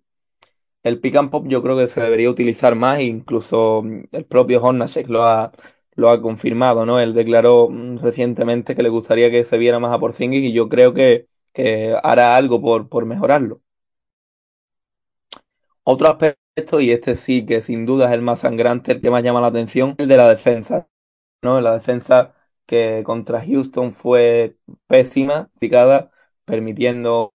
El 0.83 0.99
pick 0.99 1.15
and 1.15 1.29
pop 1.31 1.45
yo 1.47 1.61
creo 1.63 1.77
que 1.77 1.87
se 1.87 2.01
debería 2.01 2.29
utilizar 2.29 2.75
más, 2.75 2.99
incluso 3.01 3.81
mm, 3.83 4.03
el 4.11 4.25
propio 4.25 4.61
Hornacek 4.63 5.07
lo 5.09 5.23
ha, 5.23 5.51
lo 5.95 6.09
ha 6.09 6.21
confirmado, 6.21 6.85
¿no? 6.85 6.99
Él 6.99 7.13
declaró 7.13 7.69
mm, 7.69 7.97
recientemente 7.99 8.75
que 8.75 8.83
le 8.83 8.89
gustaría 8.89 9.29
que 9.31 9.43
se 9.43 9.57
viera 9.57 9.79
más 9.79 9.93
a 9.93 9.99
Porzingis 9.99 10.43
y 10.43 10.53
yo 10.53 10.69
creo 10.69 10.93
que, 10.93 11.27
que 11.53 11.95
hará 12.03 12.35
algo 12.35 12.61
por, 12.61 12.89
por 12.89 13.05
mejorarlo. 13.05 13.61
Otro 15.89 16.09
aspecto, 16.09 16.81
y 16.81 16.91
este 16.91 17.15
sí 17.15 17.45
que 17.45 17.61
sin 17.61 17.85
duda 17.85 18.07
es 18.07 18.11
el 18.13 18.21
más 18.21 18.41
sangrante, 18.41 18.91
el 18.91 19.01
que 19.01 19.09
más 19.09 19.23
llama 19.23 19.39
la 19.41 19.47
atención, 19.47 19.95
el 19.97 20.07
de 20.09 20.17
la 20.17 20.27
defensa. 20.29 20.89
¿no? 21.43 21.61
La 21.61 21.73
defensa 21.75 22.35
que 22.67 23.03
contra 23.05 23.45
Houston 23.45 23.93
fue 23.93 24.57
pésima, 24.87 25.49
permitiendo 26.45 27.33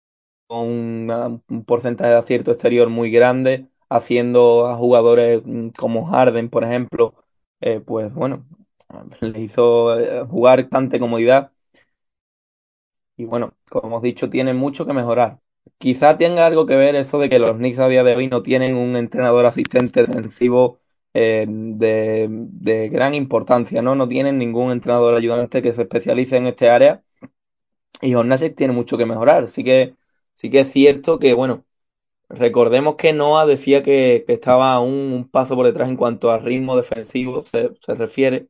un, 0.48 1.42
porcentaje 1.66 2.10
de 2.10 2.16
acierto 2.18 2.52
exterior 2.52 2.88
muy 2.90 3.10
grande, 3.10 3.68
haciendo 3.88 4.66
a 4.68 4.76
jugadores 4.76 5.42
mm, 5.44 5.70
como 5.70 6.06
Harden, 6.06 6.50
por 6.50 6.64
ejemplo, 6.64 7.14
eh, 7.60 7.80
pues 7.80 8.12
bueno, 8.14 8.46
le 9.20 9.40
hizo 9.40 9.98
eh, 9.98 10.24
jugar 10.26 10.68
tanta 10.68 10.98
comodidad. 10.98 11.52
Y 13.16 13.24
bueno, 13.24 13.54
como 13.70 13.88
hemos 13.88 14.02
dicho, 14.02 14.28
tiene 14.30 14.52
mucho 14.54 14.84
que 14.86 14.92
mejorar. 14.92 15.40
Quizá 15.82 16.16
tenga 16.16 16.46
algo 16.46 16.64
que 16.64 16.76
ver 16.76 16.94
eso 16.94 17.18
de 17.18 17.28
que 17.28 17.40
los 17.40 17.54
Knicks 17.54 17.80
a 17.80 17.88
día 17.88 18.04
de 18.04 18.14
hoy 18.14 18.28
no 18.28 18.40
tienen 18.42 18.76
un 18.76 18.94
entrenador 18.94 19.46
asistente 19.46 20.04
defensivo 20.06 20.78
eh, 21.12 21.44
de, 21.48 22.88
gran 22.88 23.14
importancia, 23.14 23.82
¿no? 23.82 23.96
No 23.96 24.08
tienen 24.08 24.38
ningún 24.38 24.70
entrenador 24.70 25.14
ayudante 25.16 25.60
que 25.60 25.74
se 25.74 25.82
especialice 25.82 26.36
en 26.36 26.46
este 26.46 26.70
área. 26.70 27.02
Y 28.00 28.14
Hornacek 28.14 28.56
tiene 28.56 28.72
mucho 28.72 28.96
que 28.96 29.06
mejorar. 29.06 29.44
Así 29.44 29.64
que 29.64 29.96
sí 30.34 30.50
que 30.50 30.60
es 30.60 30.70
cierto 30.72 31.18
que, 31.18 31.34
bueno, 31.34 31.64
recordemos 32.28 32.96
que 32.96 33.12
Noah 33.12 33.46
decía 33.46 33.82
que, 33.82 34.24
estaba 34.28 34.80
un, 34.80 35.12
un, 35.12 35.28
paso 35.30 35.56
por 35.56 35.66
detrás 35.66 35.88
en 35.88 35.96
cuanto 35.96 36.30
a 36.30 36.38
ritmo 36.38 36.76
defensivo 36.76 37.42
se, 37.42 37.72
se 37.84 37.94
refiere 37.96 38.48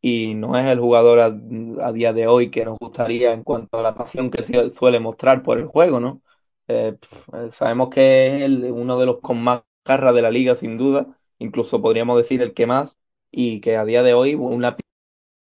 y 0.00 0.34
no 0.34 0.56
es 0.58 0.66
el 0.66 0.80
jugador 0.80 1.20
a, 1.20 1.92
día 1.92 2.12
de 2.12 2.26
hoy 2.28 2.50
que 2.50 2.64
nos 2.64 2.78
gustaría 2.78 3.32
en 3.32 3.42
cuanto 3.44 3.78
a 3.78 3.82
la 3.82 3.94
pasión 3.94 4.30
que 4.30 4.42
suele 4.70 5.00
mostrar 5.00 5.42
por 5.42 5.58
el 5.58 5.66
juego, 5.66 6.00
¿no? 6.00 6.22
Eh, 6.68 6.96
eh, 7.32 7.50
sabemos 7.52 7.90
que 7.90 8.44
es 8.44 8.50
uno 8.50 8.98
de 8.98 9.06
los 9.06 9.20
con 9.20 9.40
más 9.42 9.62
garra 9.84 10.12
de 10.12 10.22
la 10.22 10.30
liga, 10.30 10.54
sin 10.54 10.76
duda, 10.78 11.06
incluso 11.38 11.80
podríamos 11.80 12.18
decir 12.18 12.42
el 12.42 12.54
que 12.54 12.66
más, 12.66 12.96
y 13.30 13.60
que 13.60 13.76
a 13.76 13.84
día 13.84 14.02
de 14.02 14.14
hoy 14.14 14.34
una 14.34 14.76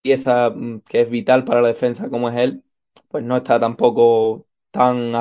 pieza 0.03 0.51
mm, 0.51 0.81
que 0.81 1.01
es 1.01 1.09
vital 1.09 1.45
para 1.45 1.61
la 1.61 1.69
defensa 1.69 2.09
como 2.09 2.29
es 2.29 2.37
él, 2.37 2.63
pues 3.09 3.23
no 3.23 3.37
está 3.37 3.59
tampoco 3.59 4.47
tan 4.71 5.13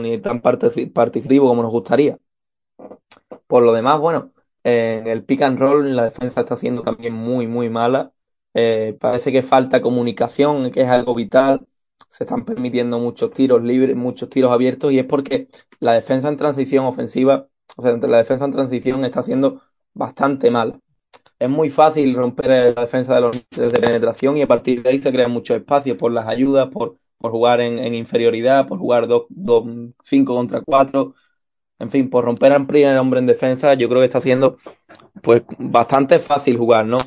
ni 0.00 0.18
tan 0.20 0.40
participativo 0.42 1.48
como 1.48 1.62
nos 1.62 1.72
gustaría. 1.72 2.18
Por 3.46 3.62
lo 3.62 3.72
demás, 3.72 3.98
bueno, 4.00 4.32
en 4.64 5.06
el 5.06 5.24
pick 5.24 5.42
and 5.42 5.58
roll 5.58 5.94
la 5.96 6.04
defensa 6.04 6.40
está 6.42 6.56
siendo 6.56 6.82
también 6.82 7.12
muy, 7.14 7.46
muy 7.46 7.68
mala. 7.70 8.12
Eh, 8.54 8.96
parece 9.00 9.32
que 9.32 9.42
falta 9.42 9.80
comunicación, 9.82 10.70
que 10.70 10.82
es 10.82 10.88
algo 10.88 11.14
vital. 11.14 11.66
Se 12.08 12.24
están 12.24 12.44
permitiendo 12.44 12.98
muchos 12.98 13.30
tiros 13.32 13.62
libres, 13.62 13.96
muchos 13.96 14.28
tiros 14.28 14.52
abiertos, 14.52 14.92
y 14.92 14.98
es 14.98 15.06
porque 15.06 15.48
la 15.80 15.92
defensa 15.94 16.28
en 16.28 16.36
transición 16.36 16.84
ofensiva, 16.86 17.48
o 17.76 17.82
sea, 17.82 17.92
la 17.96 18.18
defensa 18.18 18.44
en 18.44 18.52
transición 18.52 19.04
está 19.04 19.22
siendo 19.22 19.62
bastante 19.94 20.50
mal. 20.50 20.80
Es 21.38 21.50
muy 21.50 21.70
fácil 21.70 22.14
romper 22.14 22.74
la 22.74 22.82
defensa 22.82 23.14
de 23.16 23.20
los 23.22 23.48
de 23.50 23.70
penetración 23.70 24.36
y 24.36 24.42
a 24.42 24.46
partir 24.46 24.82
de 24.82 24.90
ahí 24.90 24.98
se 24.98 25.12
crean 25.12 25.30
muchos 25.32 25.56
espacios 25.56 25.96
por 25.98 26.12
las 26.12 26.28
ayudas, 26.28 26.68
por, 26.70 26.98
por 27.18 27.30
jugar 27.32 27.60
en, 27.60 27.94
inferioridad, 27.94 28.68
por 28.68 28.78
jugar 28.78 29.08
5 30.04 30.34
contra 30.34 30.60
4, 30.60 31.14
en 31.80 31.90
fin, 31.90 32.10
por 32.10 32.24
romper 32.24 32.52
al 32.52 32.66
primer 32.66 32.96
hombre 32.98 33.20
en 33.20 33.26
defensa, 33.26 33.74
yo 33.74 33.88
creo 33.88 34.00
que 34.00 34.06
está 34.06 34.20
siendo 34.20 34.58
pues 35.22 35.42
bastante 35.58 36.20
fácil 36.20 36.56
jugar, 36.56 36.86
¿no? 36.86 36.98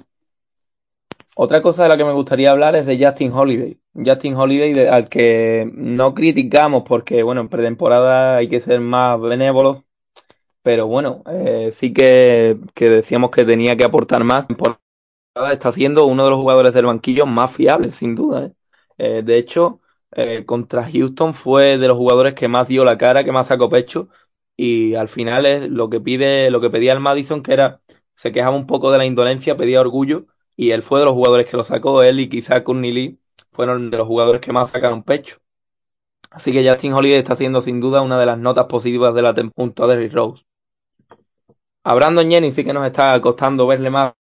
Otra 1.36 1.62
cosa 1.62 1.84
de 1.84 1.90
la 1.90 1.98
que 1.98 2.06
me 2.06 2.14
gustaría 2.14 2.52
hablar 2.52 2.76
es 2.76 2.86
de 2.86 2.98
Justin 3.04 3.32
Holiday. 3.32 3.78
Justin 3.96 4.36
Holiday, 4.36 4.88
al 4.88 5.10
que 5.10 5.70
no 5.74 6.14
criticamos 6.14 6.84
porque, 6.88 7.24
bueno, 7.24 7.42
en 7.42 7.50
pretemporada 7.50 8.38
hay 8.38 8.50
que 8.50 8.60
ser 8.60 8.82
más 8.82 9.20
benévolos, 9.22 9.84
pero 10.62 10.88
bueno, 10.88 11.24
eh, 11.28 11.70
sí 11.72 11.94
que, 11.94 12.58
decíamos 12.76 13.32
que 13.32 13.46
tenía 13.46 13.78
que 13.78 13.86
aportar 13.86 14.24
más. 14.24 14.48
Está 15.52 15.72
siendo 15.72 16.06
uno 16.06 16.24
de 16.26 16.30
los 16.32 16.40
jugadores 16.40 16.74
del 16.74 16.86
banquillo 16.86 17.26
más 17.26 17.52
fiables, 17.54 17.96
sin 17.96 18.16
duda. 18.16 18.48
¿eh? 18.48 18.52
Eh, 18.98 19.22
de 19.24 19.38
hecho, 19.38 19.82
contra 20.46 20.90
Houston 20.90 21.34
fue 21.34 21.78
de 21.78 21.88
los 21.88 21.98
jugadores 21.98 22.36
que 22.36 22.48
más 22.48 22.68
dio 22.68 22.86
la 22.86 22.98
cara, 22.98 23.24
que 23.26 23.32
más 23.34 23.48
sacó 23.48 23.70
pecho, 23.70 24.10
y 24.58 24.96
al 24.96 25.10
final 25.10 25.46
es 25.46 25.70
lo 25.70 25.90
que 25.90 26.00
pide, 26.00 26.50
lo 26.52 26.62
que 26.62 26.70
pedía 26.70 26.94
el 26.94 27.00
Madison, 27.02 27.44
que 27.44 27.54
era, 27.54 27.82
se 28.16 28.32
quejaba 28.32 28.56
un 28.56 28.68
poco 28.68 28.92
de 28.92 28.98
la 28.98 29.06
indolencia, 29.06 29.58
pedía 29.58 29.82
orgullo 29.82 30.28
y 30.56 30.72
él 30.72 30.84
fue 30.84 31.00
de 31.00 31.06
los 31.06 31.14
jugadores 31.14 31.48
que 31.48 31.58
lo 31.58 31.64
sacó, 31.64 32.04
él 32.04 32.20
y 32.20 32.30
quizá 32.30 32.64
Courtney 32.64 33.20
fueron 33.56 33.90
de 33.90 33.98
los 33.98 34.08
jugadores 34.08 34.42
que 34.42 34.52
más 34.54 34.70
sacaron 34.70 35.04
pecho. 35.04 35.38
Así 36.30 36.52
que 36.52 36.68
Justin 36.68 36.94
Holiday 36.94 37.20
está 37.20 37.36
siendo 37.36 37.62
sin 37.62 37.80
duda 37.80 38.02
una 38.02 38.20
de 38.20 38.26
las 38.26 38.38
notas 38.38 38.66
positivas 38.66 39.14
de 39.16 39.22
la 39.22 39.34
temporada 39.34 39.94
de 39.94 39.96
Derrick 39.96 40.14
Rose. 40.14 40.44
A 41.84 41.94
Brandon 41.94 42.30
Jennings 42.30 42.56
sí 42.56 42.64
que 42.66 42.74
nos 42.74 42.86
está 42.86 43.20
costando 43.22 43.68
verle 43.68 43.90
más 43.90 44.14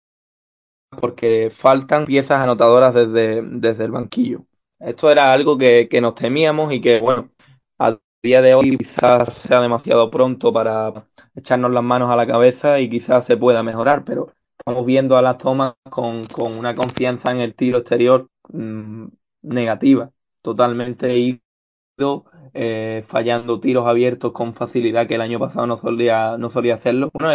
porque 1.01 1.51
faltan 1.53 2.05
piezas 2.05 2.41
anotadoras 2.41 2.95
desde, 2.95 3.43
desde 3.43 3.85
el 3.85 3.91
banquillo. 3.91 4.45
Esto 4.79 5.11
era 5.11 5.33
algo 5.33 5.59
que, 5.59 5.89
que 5.89 6.01
nos 6.01 6.15
temíamos 6.15 6.73
y 6.73 6.81
que, 6.81 7.01
bueno, 7.01 7.31
a 7.79 7.99
día 8.23 8.43
de 8.43 8.55
hoy 8.55 8.77
quizás 8.77 9.35
sea 9.35 9.61
demasiado 9.61 10.11
pronto 10.11 10.53
para 10.53 11.07
echarnos 11.35 11.73
las 11.73 11.83
manos 11.83 12.11
a 12.11 12.17
la 12.17 12.27
cabeza 12.27 12.79
y 12.81 12.89
quizás 12.89 13.27
se 13.27 13.37
pueda 13.37 13.63
mejorar, 13.63 14.05
pero 14.05 14.33
estamos 14.59 14.87
viendo 14.87 15.17
a 15.17 15.23
las 15.23 15.39
tomas 15.39 15.75
con, 15.91 16.23
una 16.59 16.75
confianza 16.75 17.33
en 17.33 17.41
el 17.41 17.55
tiro 17.55 17.79
exterior 17.79 18.29
mm, 18.49 19.07
negativa, 19.45 20.13
totalmente 20.43 21.17
ido, 21.19 22.25
eh, 22.55 23.05
fallando 23.09 23.61
tiros 23.61 23.87
abiertos 23.87 24.33
con 24.33 24.55
facilidad 24.55 25.07
que 25.09 25.15
el 25.17 25.21
año 25.23 25.39
pasado 25.39 25.67
no 25.67 25.77
solía, 25.77 26.37
no 26.39 26.51
solía 26.51 26.77
hacerlo. 26.77 27.11
Bueno, 27.15 27.33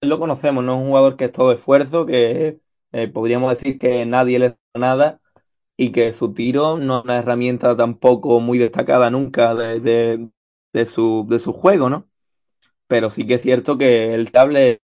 él 0.00 0.08
lo 0.08 0.18
conocemos, 0.18 0.64
no 0.64 0.74
es 0.74 0.80
un 0.82 0.88
jugador 0.88 1.16
que 1.16 1.26
es 1.26 1.32
todo 1.32 1.52
esfuerzo, 1.52 2.06
que 2.06 2.60
eh, 2.92 3.08
podríamos 3.08 3.50
decir 3.58 3.78
que 3.78 4.04
nadie 4.06 4.38
le 4.38 4.48
da 4.50 4.56
nada, 4.80 5.20
y 5.76 5.92
que 5.92 6.12
su 6.12 6.32
tiro 6.34 6.78
no 6.78 6.98
es 7.00 7.04
una 7.04 7.18
herramienta 7.18 7.76
tampoco 7.76 8.40
muy 8.40 8.58
destacada 8.58 9.10
nunca 9.10 9.54
de, 9.54 10.28
de, 10.72 10.86
su, 10.86 11.26
de 11.28 11.38
su 11.40 11.52
juego, 11.52 11.90
¿no? 11.90 12.08
Pero 12.86 13.10
sí 13.10 13.26
que 13.26 13.34
es 13.34 13.42
cierto 13.42 13.78
que 13.78 14.14
el 14.14 14.30
table 14.32 14.82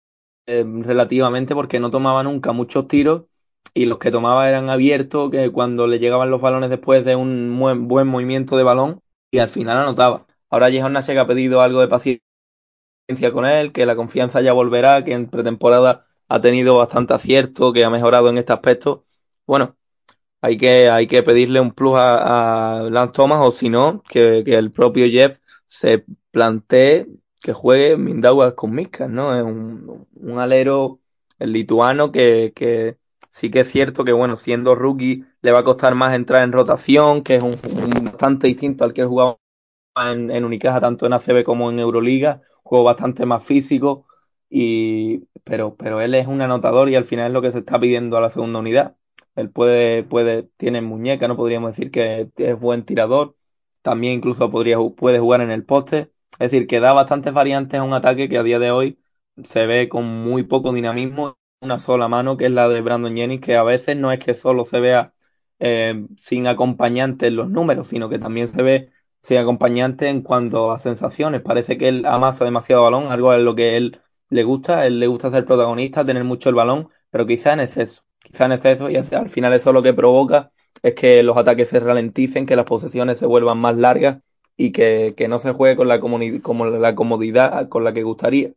eh, 0.47 0.65
relativamente 0.65 1.55
porque 1.55 1.79
no 1.79 1.91
tomaba 1.91 2.23
nunca 2.23 2.51
muchos 2.53 2.87
tiros 2.87 3.25
y 3.73 3.85
los 3.85 3.99
que 3.99 4.11
tomaba 4.11 4.49
eran 4.49 4.69
abiertos, 4.69 5.31
que 5.31 5.51
cuando 5.51 5.87
le 5.87 5.99
llegaban 5.99 6.31
los 6.31 6.41
balones 6.41 6.69
después 6.69 7.05
de 7.05 7.15
un 7.15 7.57
buen, 7.59 7.87
buen 7.87 8.07
movimiento 8.07 8.57
de 8.57 8.63
balón 8.63 9.01
y 9.31 9.39
al 9.39 9.49
final 9.49 9.77
anotaba. 9.77 10.25
Ahora 10.49 10.71
Jason 10.71 10.93
Nash 10.93 11.11
ha 11.17 11.27
pedido 11.27 11.61
algo 11.61 11.81
de 11.81 11.87
paciencia 11.87 12.21
con 13.33 13.45
él, 13.45 13.71
que 13.71 13.85
la 13.85 13.95
confianza 13.95 14.41
ya 14.41 14.53
volverá, 14.53 15.03
que 15.03 15.13
en 15.13 15.29
pretemporada 15.29 16.05
ha 16.27 16.41
tenido 16.41 16.77
bastante 16.77 17.13
acierto, 17.13 17.73
que 17.73 17.85
ha 17.85 17.89
mejorado 17.89 18.29
en 18.29 18.37
este 18.37 18.53
aspecto. 18.53 19.05
Bueno, 19.45 19.77
hay 20.41 20.57
que, 20.57 20.89
hay 20.89 21.07
que 21.07 21.23
pedirle 21.23 21.59
un 21.61 21.71
plus 21.73 21.95
a, 21.97 22.79
a 22.79 22.89
Lance 22.89 23.13
Thomas 23.13 23.41
o 23.41 23.51
si 23.51 23.69
no, 23.69 24.03
que, 24.09 24.43
que 24.45 24.55
el 24.57 24.71
propio 24.71 25.07
Jeff 25.09 25.39
se 25.67 26.05
plantee 26.31 27.07
que 27.41 27.53
juegue 27.53 27.97
Mindaugas 27.97 28.53
con 28.53 28.73
Miskas, 28.73 29.09
¿no? 29.09 29.35
Es 29.37 29.43
un, 29.43 30.07
un 30.15 30.39
alero 30.39 30.99
el 31.39 31.53
lituano 31.53 32.11
que, 32.11 32.51
que 32.55 32.97
sí 33.31 33.51
que 33.51 33.61
es 33.61 33.71
cierto 33.71 34.03
que, 34.05 34.11
bueno, 34.13 34.35
siendo 34.37 34.75
rookie 34.75 35.25
le 35.41 35.51
va 35.51 35.59
a 35.59 35.63
costar 35.63 35.95
más 35.95 36.15
entrar 36.15 36.43
en 36.43 36.51
rotación, 36.51 37.23
que 37.23 37.35
es 37.37 37.43
un, 37.43 37.55
un 37.73 38.05
bastante 38.05 38.47
distinto 38.47 38.83
al 38.83 38.93
que 38.93 39.05
jugaba 39.05 39.37
en, 40.11 40.31
en 40.31 40.45
Unicaja, 40.45 40.79
tanto 40.81 41.05
en 41.05 41.13
ACB 41.13 41.43
como 41.43 41.69
en 41.71 41.79
Euroliga, 41.79 42.41
juego 42.63 42.85
bastante 42.85 43.25
más 43.25 43.43
físico, 43.43 44.05
y, 44.49 45.19
pero, 45.43 45.75
pero 45.75 46.01
él 46.01 46.15
es 46.15 46.27
un 46.27 46.41
anotador 46.41 46.89
y 46.89 46.95
al 46.95 47.05
final 47.05 47.27
es 47.27 47.33
lo 47.33 47.41
que 47.41 47.51
se 47.51 47.59
está 47.59 47.79
pidiendo 47.79 48.17
a 48.17 48.21
la 48.21 48.29
segunda 48.29 48.59
unidad. 48.59 48.95
Él 49.35 49.49
puede, 49.51 50.03
puede, 50.03 50.43
tiene 50.57 50.81
muñeca, 50.81 51.27
no 51.27 51.35
podríamos 51.37 51.71
decir 51.71 51.91
que 51.91 52.29
es 52.37 52.59
buen 52.59 52.85
tirador, 52.85 53.35
también 53.81 54.13
incluso 54.15 54.49
podría, 54.51 54.77
puede 54.97 55.19
jugar 55.19 55.41
en 55.41 55.51
el 55.51 55.63
poste, 55.65 56.11
es 56.39 56.51
decir, 56.51 56.67
que 56.67 56.79
da 56.79 56.93
bastantes 56.93 57.33
variantes 57.33 57.79
a 57.79 57.83
un 57.83 57.93
ataque 57.93 58.29
que 58.29 58.37
a 58.37 58.43
día 58.43 58.59
de 58.59 58.71
hoy 58.71 58.99
se 59.43 59.65
ve 59.67 59.89
con 59.89 60.05
muy 60.05 60.43
poco 60.43 60.73
dinamismo, 60.73 61.37
una 61.61 61.79
sola 61.79 62.07
mano, 62.07 62.37
que 62.37 62.45
es 62.45 62.51
la 62.51 62.69
de 62.69 62.81
Brandon 62.81 63.15
Jennings, 63.15 63.41
que 63.41 63.55
a 63.55 63.63
veces 63.63 63.97
no 63.97 64.11
es 64.11 64.19
que 64.19 64.33
solo 64.33 64.65
se 64.65 64.79
vea 64.79 65.13
eh, 65.59 66.05
sin 66.17 66.47
acompañante 66.47 67.27
en 67.27 67.35
los 67.35 67.49
números, 67.49 67.87
sino 67.87 68.09
que 68.09 68.19
también 68.19 68.47
se 68.47 68.61
ve 68.61 68.91
sin 69.21 69.37
acompañante 69.37 70.07
en 70.07 70.21
cuanto 70.21 70.71
a 70.71 70.79
sensaciones. 70.79 71.41
Parece 71.41 71.77
que 71.77 71.89
él 71.89 72.05
amasa 72.05 72.45
demasiado 72.45 72.83
balón, 72.83 73.11
algo 73.11 73.33
es 73.33 73.41
lo 73.41 73.55
que 73.55 73.75
él 73.77 73.99
le 74.29 74.43
gusta, 74.43 74.85
él 74.85 74.99
le 74.99 75.07
gusta 75.07 75.31
ser 75.31 75.45
protagonista, 75.45 76.05
tener 76.05 76.23
mucho 76.23 76.49
el 76.49 76.55
balón, 76.55 76.89
pero 77.09 77.25
quizá 77.25 77.53
en 77.53 77.61
exceso, 77.61 78.03
quizá 78.19 78.45
en 78.45 78.51
exceso, 78.53 78.89
y 78.89 78.95
al 78.95 79.29
final 79.29 79.53
eso 79.53 79.73
lo 79.73 79.81
que 79.81 79.93
provoca 79.93 80.51
es 80.83 80.93
que 80.93 81.23
los 81.23 81.37
ataques 81.37 81.69
se 81.69 81.79
ralenticen, 81.79 82.45
que 82.45 82.55
las 82.55 82.65
posesiones 82.65 83.17
se 83.17 83.25
vuelvan 83.25 83.57
más 83.57 83.75
largas 83.75 84.19
y 84.55 84.71
que, 84.71 85.13
que 85.17 85.27
no 85.27 85.39
se 85.39 85.51
juegue 85.53 85.75
con 85.75 85.87
la, 85.87 85.99
como 85.99 86.19
la 86.65 86.95
comodidad 86.95 87.67
con 87.69 87.83
la 87.83 87.93
que 87.93 88.03
gustaría. 88.03 88.51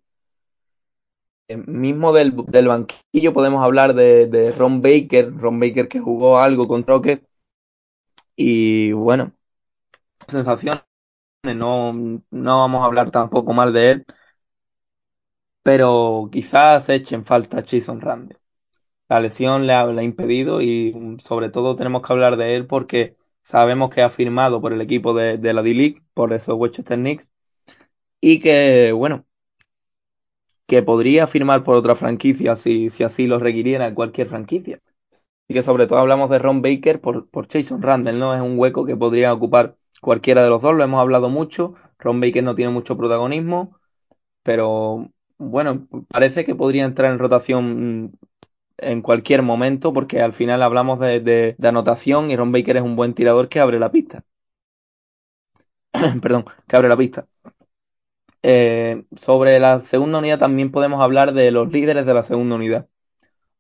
Mismo 1.57 2.13
del, 2.13 2.35
del 2.47 2.69
banquillo 2.69 3.33
podemos 3.33 3.63
hablar 3.63 3.95
de, 3.95 4.27
de, 4.27 4.53
Ron 4.53 4.83
Baker, 4.83 5.33
Ron 5.37 5.59
Baker 5.61 5.89
que 5.89 6.01
jugó 6.01 6.39
algo 6.39 6.69
con 6.69 6.87
Rocket 6.87 7.25
y 8.37 8.93
bueno, 8.93 9.33
sensaciones, 10.29 10.83
no, 11.45 11.93
no 11.95 12.59
vamos 12.61 12.83
a 12.83 12.87
hablar 12.87 13.11
tampoco 13.11 13.53
mal 13.55 13.73
de 13.73 13.91
él, 13.93 14.07
pero 15.63 16.29
quizás 16.33 16.89
echen 16.89 17.25
falta 17.25 17.59
a 17.59 17.65
Jason 17.67 18.01
Randle. 18.01 18.39
La 19.09 19.21
lesión 19.21 19.67
le 19.67 19.75
ha, 19.75 19.87
le 19.87 20.01
ha 20.01 20.05
impedido 20.05 20.63
y 20.63 21.19
sobre 21.21 21.51
todo 21.51 21.77
tenemos 21.77 22.03
que 22.03 22.13
hablar 22.13 22.37
de 22.37 22.57
él 22.57 22.67
porque 22.67 23.17
sabemos 23.45 23.91
que 23.91 24.03
ha 24.03 24.11
firmado 24.11 24.61
por 24.61 24.73
el 24.73 24.83
equipo 24.83 25.15
de, 25.15 25.39
de 25.39 25.55
la 25.55 25.63
D-League, 25.63 26.03
por 26.15 26.33
esos 26.33 26.57
Westchester 26.59 26.99
Knicks, 26.99 27.31
y 28.21 28.41
que, 28.41 28.93
bueno, 28.93 29.27
que 30.71 30.83
podría 30.85 31.29
firmar 31.29 31.65
por 31.65 31.77
otra 31.77 31.97
franquicia 31.97 32.57
si, 32.57 32.91
si 32.91 33.05
así 33.05 33.29
lo 33.29 33.41
requiriera 33.41 33.95
cualquier 33.95 34.29
franquicia. 34.31 34.81
Y 35.49 35.55
que 35.55 35.63
sobre 35.65 35.87
todo 35.87 35.99
hablamos 36.01 36.31
de 36.31 36.39
Ron 36.41 36.63
Baker 36.63 37.01
por, 37.01 37.29
por 37.31 37.49
Jason 37.53 37.83
Randall, 37.83 38.19
¿no? 38.19 38.35
Es 38.35 38.41
un 38.43 38.59
hueco 38.59 38.85
que 38.87 38.97
podría 38.97 39.33
ocupar 39.35 39.77
cualquiera 40.03 40.45
de 40.45 40.51
los 40.51 40.63
dos, 40.63 40.75
lo 40.77 40.85
hemos 40.85 41.01
hablado 41.01 41.31
mucho. 41.31 41.75
Ron 41.99 42.21
Baker 42.21 42.45
no 42.45 42.55
tiene 42.57 42.73
mucho 42.73 42.97
protagonismo, 42.97 43.77
pero 44.43 45.11
bueno, 45.39 45.89
parece 46.09 46.45
que 46.45 46.55
podría 46.57 46.85
entrar 46.85 47.13
en 47.13 47.19
rotación 47.21 48.13
en 48.79 49.03
cualquier 49.03 49.43
momento, 49.43 49.93
porque 49.95 50.21
al 50.23 50.33
final 50.35 50.63
hablamos 50.63 51.01
de, 51.01 51.21
de, 51.21 51.55
de 51.59 51.69
anotación 51.69 52.31
y 52.31 52.37
Ron 52.37 52.53
Baker 52.53 52.79
es 52.79 52.83
un 52.85 52.97
buen 52.97 53.15
tirador 53.15 53.49
que 53.49 53.61
abre 53.61 53.79
la 53.81 53.93
pista. 53.93 54.25
Perdón, 56.23 56.45
que 56.69 56.77
abre 56.77 56.89
la 56.89 56.97
pista. 56.97 57.27
Eh, 58.43 59.05
sobre 59.17 59.59
la 59.61 59.83
segunda 59.83 60.19
unidad 60.19 60.39
también 60.39 60.71
podemos 60.71 61.01
hablar 61.03 61.35
de 61.35 61.51
los 61.51 61.71
líderes 61.73 62.07
de 62.07 62.15
la 62.15 62.23
segunda 62.23 62.57
unidad. 62.57 62.89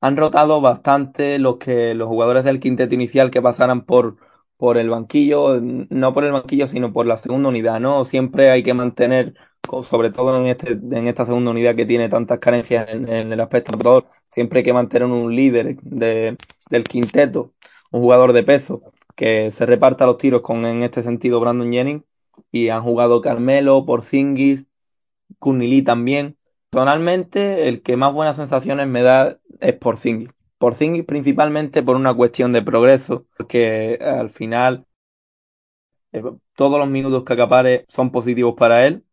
Han 0.00 0.16
rotado 0.16 0.60
bastante 0.60 1.38
los 1.38 1.58
que 1.58 1.94
los 1.94 2.08
jugadores 2.08 2.44
del 2.44 2.60
quinteto 2.60 2.94
inicial 2.94 3.30
que 3.30 3.42
pasaran 3.42 3.84
por, 3.84 4.16
por 4.56 4.78
el 4.78 4.90
banquillo, 4.90 5.60
no 5.60 6.14
por 6.14 6.24
el 6.24 6.32
banquillo, 6.32 6.66
sino 6.66 6.92
por 6.92 7.06
la 7.06 7.16
segunda 7.18 7.50
unidad, 7.50 7.80
¿no? 7.80 8.04
Siempre 8.04 8.50
hay 8.50 8.62
que 8.62 8.74
mantener, 8.74 9.34
sobre 9.82 10.10
todo 10.10 10.36
en 10.38 10.46
este, 10.46 10.72
en 10.72 11.08
esta 11.08 11.26
segunda 11.26 11.50
unidad 11.50 11.76
que 11.76 11.86
tiene 11.86 12.08
tantas 12.08 12.38
carencias 12.38 12.88
en, 12.90 13.08
el 13.08 13.40
aspecto 13.40 13.72
anotador, 13.72 14.06
siempre 14.28 14.60
hay 14.60 14.64
que 14.64 14.72
mantener 14.72 15.08
un 15.08 15.34
líder 15.34 15.76
de, 15.82 16.36
del 16.70 16.84
quinteto, 16.84 17.52
un 17.90 18.02
jugador 18.02 18.32
de 18.32 18.42
peso, 18.42 18.82
que 19.16 19.50
se 19.50 19.66
reparta 19.66 20.06
los 20.06 20.18
tiros 20.18 20.42
con, 20.42 20.64
en 20.66 20.82
este 20.82 21.02
sentido, 21.02 21.40
Brandon 21.40 21.72
Jennings, 21.72 22.04
y 22.52 22.68
han 22.70 22.82
jugado 22.82 23.20
Carmelo, 23.20 23.84
Porzingis, 23.86 24.64
Kunili 25.40 25.82
también. 25.82 26.38
Personalmente, 26.70 27.68
el 27.68 27.82
que 27.82 27.96
más 27.96 28.12
buenas 28.14 28.36
sensaciones 28.36 28.86
me 28.88 29.02
da 29.02 29.38
es 29.60 29.74
Porzingis. 29.74 30.30
Porzingis 30.58 31.04
principalmente 31.04 31.82
por 31.82 31.96
una 31.96 32.14
cuestión 32.14 32.52
de 32.52 32.62
progreso, 32.62 33.26
porque 33.36 33.98
al 34.02 34.30
final 34.30 34.86
eh, 36.12 36.22
todos 36.56 36.78
los 36.78 36.88
minutos 36.88 37.24
que 37.24 37.32
acapare 37.32 37.86
son 37.88 38.10
positivos 38.12 38.54
para 38.56 38.86
él 38.86 39.04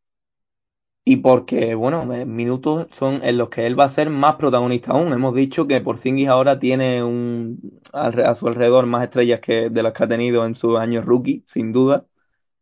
y 1.03 1.17
porque, 1.17 1.73
bueno, 1.75 2.11
eh, 2.13 2.25
minutos 2.25 2.87
son 2.91 3.23
en 3.23 3.37
los 3.37 3.49
que 3.49 3.65
él 3.65 3.79
va 3.79 3.85
a 3.85 3.89
ser 3.89 4.09
más 4.09 4.35
protagonista 4.35 4.91
aún. 4.91 5.13
Hemos 5.13 5.33
dicho 5.35 5.65
que 5.67 5.79
Porzingis 5.81 6.27
ahora 6.27 6.59
tiene 6.59 7.01
un, 7.03 7.79
a 7.93 8.35
su 8.35 8.47
alrededor 8.47 8.85
más 8.87 9.03
estrellas 9.05 9.39
que 9.39 9.69
de 9.69 9.83
las 9.83 9.93
que 9.93 10.03
ha 10.03 10.07
tenido 10.07 10.45
en 10.45 10.55
sus 10.55 10.77
años 10.77 11.05
rookie, 11.05 11.43
sin 11.45 11.71
duda 11.71 12.05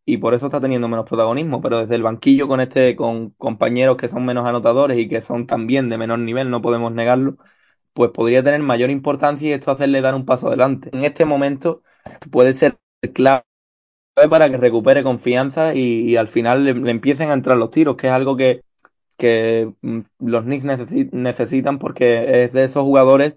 y 0.06 0.18
por 0.18 0.34
eso 0.34 0.48
está 0.48 0.62
teniendo 0.62 0.88
menos 0.88 1.06
protagonismo, 1.08 1.62
pero 1.62 1.80
desde 1.80 1.96
el 1.96 2.04
banquillo 2.04 2.48
con 2.48 2.62
este, 2.62 2.96
con 2.96 3.32
compañeros 3.32 3.98
que 3.98 4.08
son 4.08 4.26
menos 4.26 4.46
anotadores 4.48 4.98
y 5.00 5.08
que 5.10 5.22
son 5.22 5.48
también 5.48 5.90
de 5.90 5.98
menor 5.98 6.20
nivel, 6.20 6.50
no 6.52 6.62
podemos 6.62 6.92
negarlo, 6.94 7.38
pues 7.94 8.12
podría 8.12 8.44
tener 8.44 8.62
mayor 8.62 8.90
importancia 8.92 9.50
y 9.50 9.54
esto 9.54 9.72
hacerle 9.72 10.02
dar 10.02 10.16
un 10.16 10.26
paso 10.26 10.48
adelante. 10.48 10.90
En 10.94 11.06
este 11.06 11.26
momento 11.26 11.84
puede 12.32 12.54
ser 12.54 12.78
clave 13.14 13.44
para 14.30 14.50
que 14.50 14.58
recupere 14.58 15.04
confianza 15.04 15.74
y, 15.76 16.02
y 16.12 16.16
al 16.18 16.28
final 16.30 16.64
le, 16.66 16.92
empiecen 16.92 17.30
a 17.30 17.34
entrar 17.34 17.58
los 17.58 17.72
tiros, 17.72 17.96
que 17.98 18.08
es 18.08 18.14
algo 18.14 18.38
que, 18.38 18.64
que 19.18 19.72
mm, 19.82 20.02
los 20.20 20.44
Knicks 20.46 20.66
necesitan 21.14 21.80
porque 21.80 22.46
es 22.46 22.54
de 22.54 22.66
esos 22.66 22.84
jugadores 22.84 23.36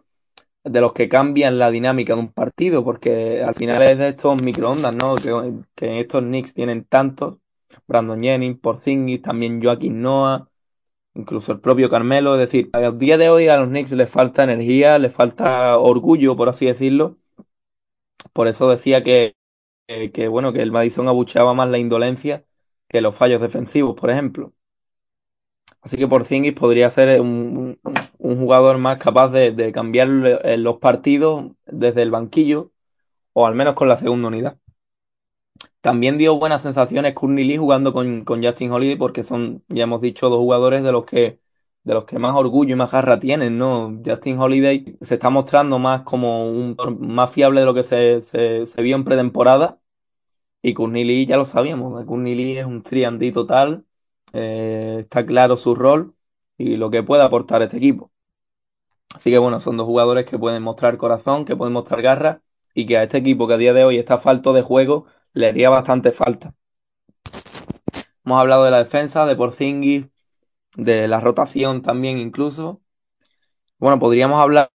de 0.70 0.80
los 0.80 0.92
que 0.92 1.08
cambian 1.08 1.58
la 1.58 1.70
dinámica 1.70 2.14
de 2.14 2.20
un 2.20 2.32
partido, 2.32 2.84
porque 2.84 3.42
al 3.42 3.54
final 3.54 3.82
es 3.82 3.98
de 3.98 4.08
estos 4.10 4.42
microondas, 4.42 4.94
¿no? 4.94 5.14
Que, 5.74 6.00
estos 6.00 6.22
Knicks 6.22 6.54
tienen 6.54 6.84
tantos, 6.84 7.38
Brandon 7.86 8.22
Jennings, 8.22 8.58
Porzingis, 8.60 9.22
también 9.22 9.62
Joaquín 9.62 10.02
Noah, 10.02 10.48
incluso 11.14 11.52
el 11.52 11.60
propio 11.60 11.90
Carmelo, 11.90 12.34
es 12.34 12.40
decir, 12.40 12.70
al 12.72 12.98
día 12.98 13.18
de 13.18 13.30
hoy 13.30 13.48
a 13.48 13.58
los 13.58 13.68
Knicks 13.68 13.92
les 13.92 14.10
falta 14.10 14.44
energía, 14.44 14.98
les 14.98 15.12
falta 15.14 15.78
orgullo, 15.78 16.36
por 16.36 16.48
así 16.48 16.66
decirlo, 16.66 17.18
por 18.32 18.48
eso 18.48 18.68
decía 18.68 19.02
que, 19.04 19.36
que, 19.86 20.12
que 20.12 20.28
bueno, 20.28 20.52
que 20.52 20.62
el 20.62 20.72
Madison 20.72 21.08
abucheaba 21.08 21.54
más 21.54 21.68
la 21.68 21.78
indolencia 21.78 22.44
que 22.88 23.00
los 23.00 23.16
fallos 23.16 23.40
defensivos, 23.40 23.96
por 23.96 24.10
ejemplo. 24.10 24.52
Así 25.82 25.96
que 25.96 26.08
Porzingis 26.08 26.54
podría 26.54 26.90
ser 26.90 27.20
un, 27.20 27.78
un 28.18 28.38
jugador 28.38 28.78
más 28.78 28.98
capaz 28.98 29.28
de, 29.30 29.52
de 29.52 29.72
cambiar 29.72 30.08
los 30.08 30.78
partidos 30.78 31.52
desde 31.66 32.02
el 32.02 32.10
banquillo 32.10 32.72
o 33.32 33.46
al 33.46 33.54
menos 33.54 33.74
con 33.74 33.88
la 33.88 33.96
segunda 33.96 34.28
unidad. 34.28 34.58
También 35.80 36.18
dio 36.18 36.36
buenas 36.38 36.62
sensaciones 36.62 37.14
Courtney 37.14 37.44
Lee 37.44 37.56
jugando 37.56 37.92
con, 37.92 38.24
con, 38.24 38.42
Justin 38.42 38.72
Holiday 38.72 38.96
porque 38.96 39.22
son, 39.24 39.64
ya 39.68 39.84
hemos 39.84 40.00
dicho, 40.00 40.28
dos 40.28 40.38
jugadores 40.38 40.82
de 40.82 40.92
los 40.92 41.04
que 41.06 41.40
de 41.84 41.94
los 41.94 42.04
que 42.04 42.18
más 42.18 42.34
orgullo 42.34 42.74
y 42.74 42.76
más 42.76 42.90
garra 42.90 43.18
tienen, 43.20 43.56
¿no? 43.58 44.00
Justin 44.04 44.38
Holiday 44.38 44.98
se 45.00 45.14
está 45.14 45.30
mostrando 45.30 45.78
más 45.78 46.02
como 46.02 46.50
un 46.50 46.76
más 47.00 47.30
fiable 47.32 47.60
de 47.60 47.66
lo 47.66 47.74
que 47.74 47.82
se, 47.84 48.20
se, 48.22 48.66
se 48.66 48.82
vio 48.82 48.96
en 48.96 49.04
pretemporada 49.04 49.80
y 50.62 50.74
Courtney 50.74 51.04
Lee 51.04 51.26
ya 51.26 51.36
lo 51.36 51.44
sabíamos, 51.46 52.04
Courtney 52.06 52.34
Lee 52.34 52.58
es 52.58 52.66
un 52.66 52.82
triandí 52.82 53.32
total, 53.32 53.84
eh, 54.32 54.98
está 55.00 55.24
claro 55.26 55.56
su 55.56 55.74
rol 55.74 56.14
y 56.56 56.76
lo 56.76 56.90
que 56.90 57.02
puede 57.02 57.22
aportar 57.22 57.62
este 57.62 57.76
equipo. 57.78 58.12
Así 59.14 59.30
que 59.30 59.38
bueno, 59.38 59.60
son 59.60 59.76
dos 59.76 59.86
jugadores 59.86 60.26
que 60.26 60.38
pueden 60.38 60.62
mostrar 60.62 60.96
corazón, 60.96 61.44
que 61.44 61.56
pueden 61.56 61.72
mostrar 61.74 62.02
garra 62.02 62.42
y 62.74 62.86
que 62.86 62.96
a 62.98 63.02
este 63.04 63.18
equipo 63.18 63.46
que 63.48 63.54
a 63.54 63.56
día 63.58 63.72
de 63.74 63.84
hoy 63.84 63.98
está 63.98 64.18
falto 64.18 64.52
de 64.52 64.62
juego 64.62 65.06
le 65.32 65.46
haría 65.48 65.70
bastante 65.70 66.12
falta. 66.12 66.54
Hemos 68.24 68.38
hablado 68.38 68.64
de 68.64 68.70
la 68.70 68.78
defensa, 68.78 69.26
de 69.26 69.36
Porzingis, 69.36 70.06
de 70.76 71.08
la 71.08 71.20
rotación 71.20 71.82
también 71.82 72.18
incluso. 72.18 72.82
Bueno, 73.78 73.98
podríamos 73.98 74.40
hablar 74.40 74.70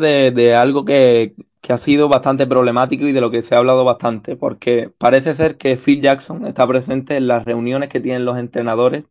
de, 0.00 0.30
de 0.30 0.54
algo 0.54 0.84
que, 0.84 1.34
que 1.60 1.72
ha 1.72 1.78
sido 1.78 2.08
bastante 2.08 2.46
problemático 2.46 3.06
y 3.06 3.12
de 3.12 3.20
lo 3.20 3.30
que 3.30 3.42
se 3.42 3.54
ha 3.54 3.58
hablado 3.58 3.84
bastante, 3.84 4.36
porque 4.36 4.90
parece 4.98 5.34
ser 5.34 5.56
que 5.58 5.76
Phil 5.76 6.00
Jackson 6.02 6.46
está 6.46 6.66
presente 6.66 7.16
en 7.16 7.28
las 7.28 7.44
reuniones 7.44 7.88
que 7.90 8.00
tienen 8.00 8.24
los 8.24 8.38
entrenadores, 8.38 9.04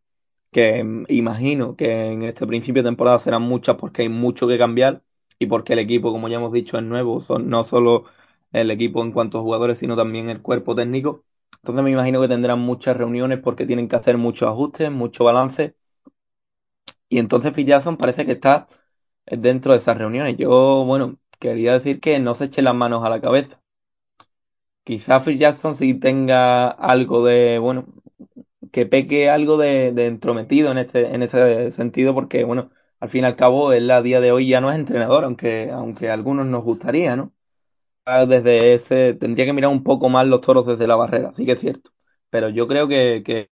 que 0.51 0.83
mm, 0.83 1.05
imagino 1.09 1.75
que 1.75 2.07
en 2.11 2.23
este 2.23 2.47
principio 2.47 2.83
de 2.83 2.89
temporada 2.89 3.19
serán 3.19 3.43
muchas 3.43 3.77
porque 3.77 4.03
hay 4.03 4.09
mucho 4.09 4.47
que 4.47 4.57
cambiar 4.57 5.01
y 5.39 5.47
porque 5.47 5.73
el 5.73 5.79
equipo, 5.79 6.11
como 6.11 6.29
ya 6.29 6.37
hemos 6.37 6.51
dicho, 6.53 6.77
es 6.77 6.83
nuevo, 6.83 7.21
son, 7.21 7.49
no 7.49 7.63
solo 7.63 8.05
el 8.51 8.71
equipo 8.71 9.01
en 9.03 9.11
cuanto 9.11 9.39
a 9.39 9.41
jugadores, 9.41 9.77
sino 9.79 9.95
también 9.95 10.29
el 10.29 10.41
cuerpo 10.41 10.75
técnico. 10.75 11.23
Entonces 11.57 11.83
me 11.83 11.91
imagino 11.91 12.21
que 12.21 12.27
tendrán 12.29 12.59
muchas 12.59 12.97
reuniones 12.97 13.39
porque 13.41 13.65
tienen 13.65 13.87
que 13.87 13.95
hacer 13.97 14.17
muchos 14.17 14.49
ajustes, 14.49 14.91
mucho 14.91 15.23
balance. 15.25 15.75
Y 17.09 17.19
entonces 17.19 17.53
Phil 17.53 17.65
Jackson 17.67 17.97
parece 17.97 18.25
que 18.25 18.33
está 18.33 18.67
dentro 19.25 19.71
de 19.73 19.77
esas 19.79 19.97
reuniones. 19.97 20.37
Yo, 20.37 20.83
bueno, 20.85 21.17
quería 21.39 21.73
decir 21.73 21.99
que 21.99 22.19
no 22.19 22.35
se 22.35 22.45
eche 22.45 22.61
las 22.61 22.75
manos 22.75 23.03
a 23.05 23.09
la 23.09 23.21
cabeza. 23.21 23.61
Quizá 24.83 25.19
Phil 25.19 25.37
Jackson 25.37 25.75
sí 25.75 25.93
tenga 25.95 26.69
algo 26.69 27.25
de, 27.25 27.59
bueno, 27.59 27.85
que 28.71 28.85
peque 28.85 29.29
algo 29.29 29.57
de, 29.57 29.87
entrometido 30.07 30.71
en 30.71 30.77
este, 30.77 31.13
en 31.13 31.23
ese 31.23 31.71
sentido, 31.73 32.13
porque, 32.13 32.43
bueno, 32.45 32.71
al 32.99 33.09
fin 33.09 33.23
y 33.23 33.27
al 33.27 33.35
cabo, 33.35 33.73
él 33.73 33.91
a 33.91 34.01
día 34.01 34.21
de 34.21 34.31
hoy 34.31 34.47
ya 34.49 34.61
no 34.61 34.71
es 34.71 34.77
entrenador, 34.77 35.25
aunque, 35.25 35.71
aunque 35.71 36.09
a 36.09 36.13
algunos 36.13 36.45
nos 36.45 36.63
gustaría, 36.63 37.15
¿no? 37.17 37.33
Desde 38.05 38.73
ese, 38.73 39.13
tendría 39.15 39.45
que 39.45 39.53
mirar 39.53 39.71
un 39.71 39.83
poco 39.83 40.09
más 40.09 40.27
los 40.27 40.41
toros 40.41 40.65
desde 40.65 40.87
la 40.87 40.95
barrera, 40.95 41.33
sí 41.33 41.45
que 41.45 41.53
es 41.53 41.59
cierto. 41.59 41.91
Pero 42.29 42.49
yo 42.49 42.67
creo 42.67 42.87
que, 42.87 43.23
que 43.25 43.49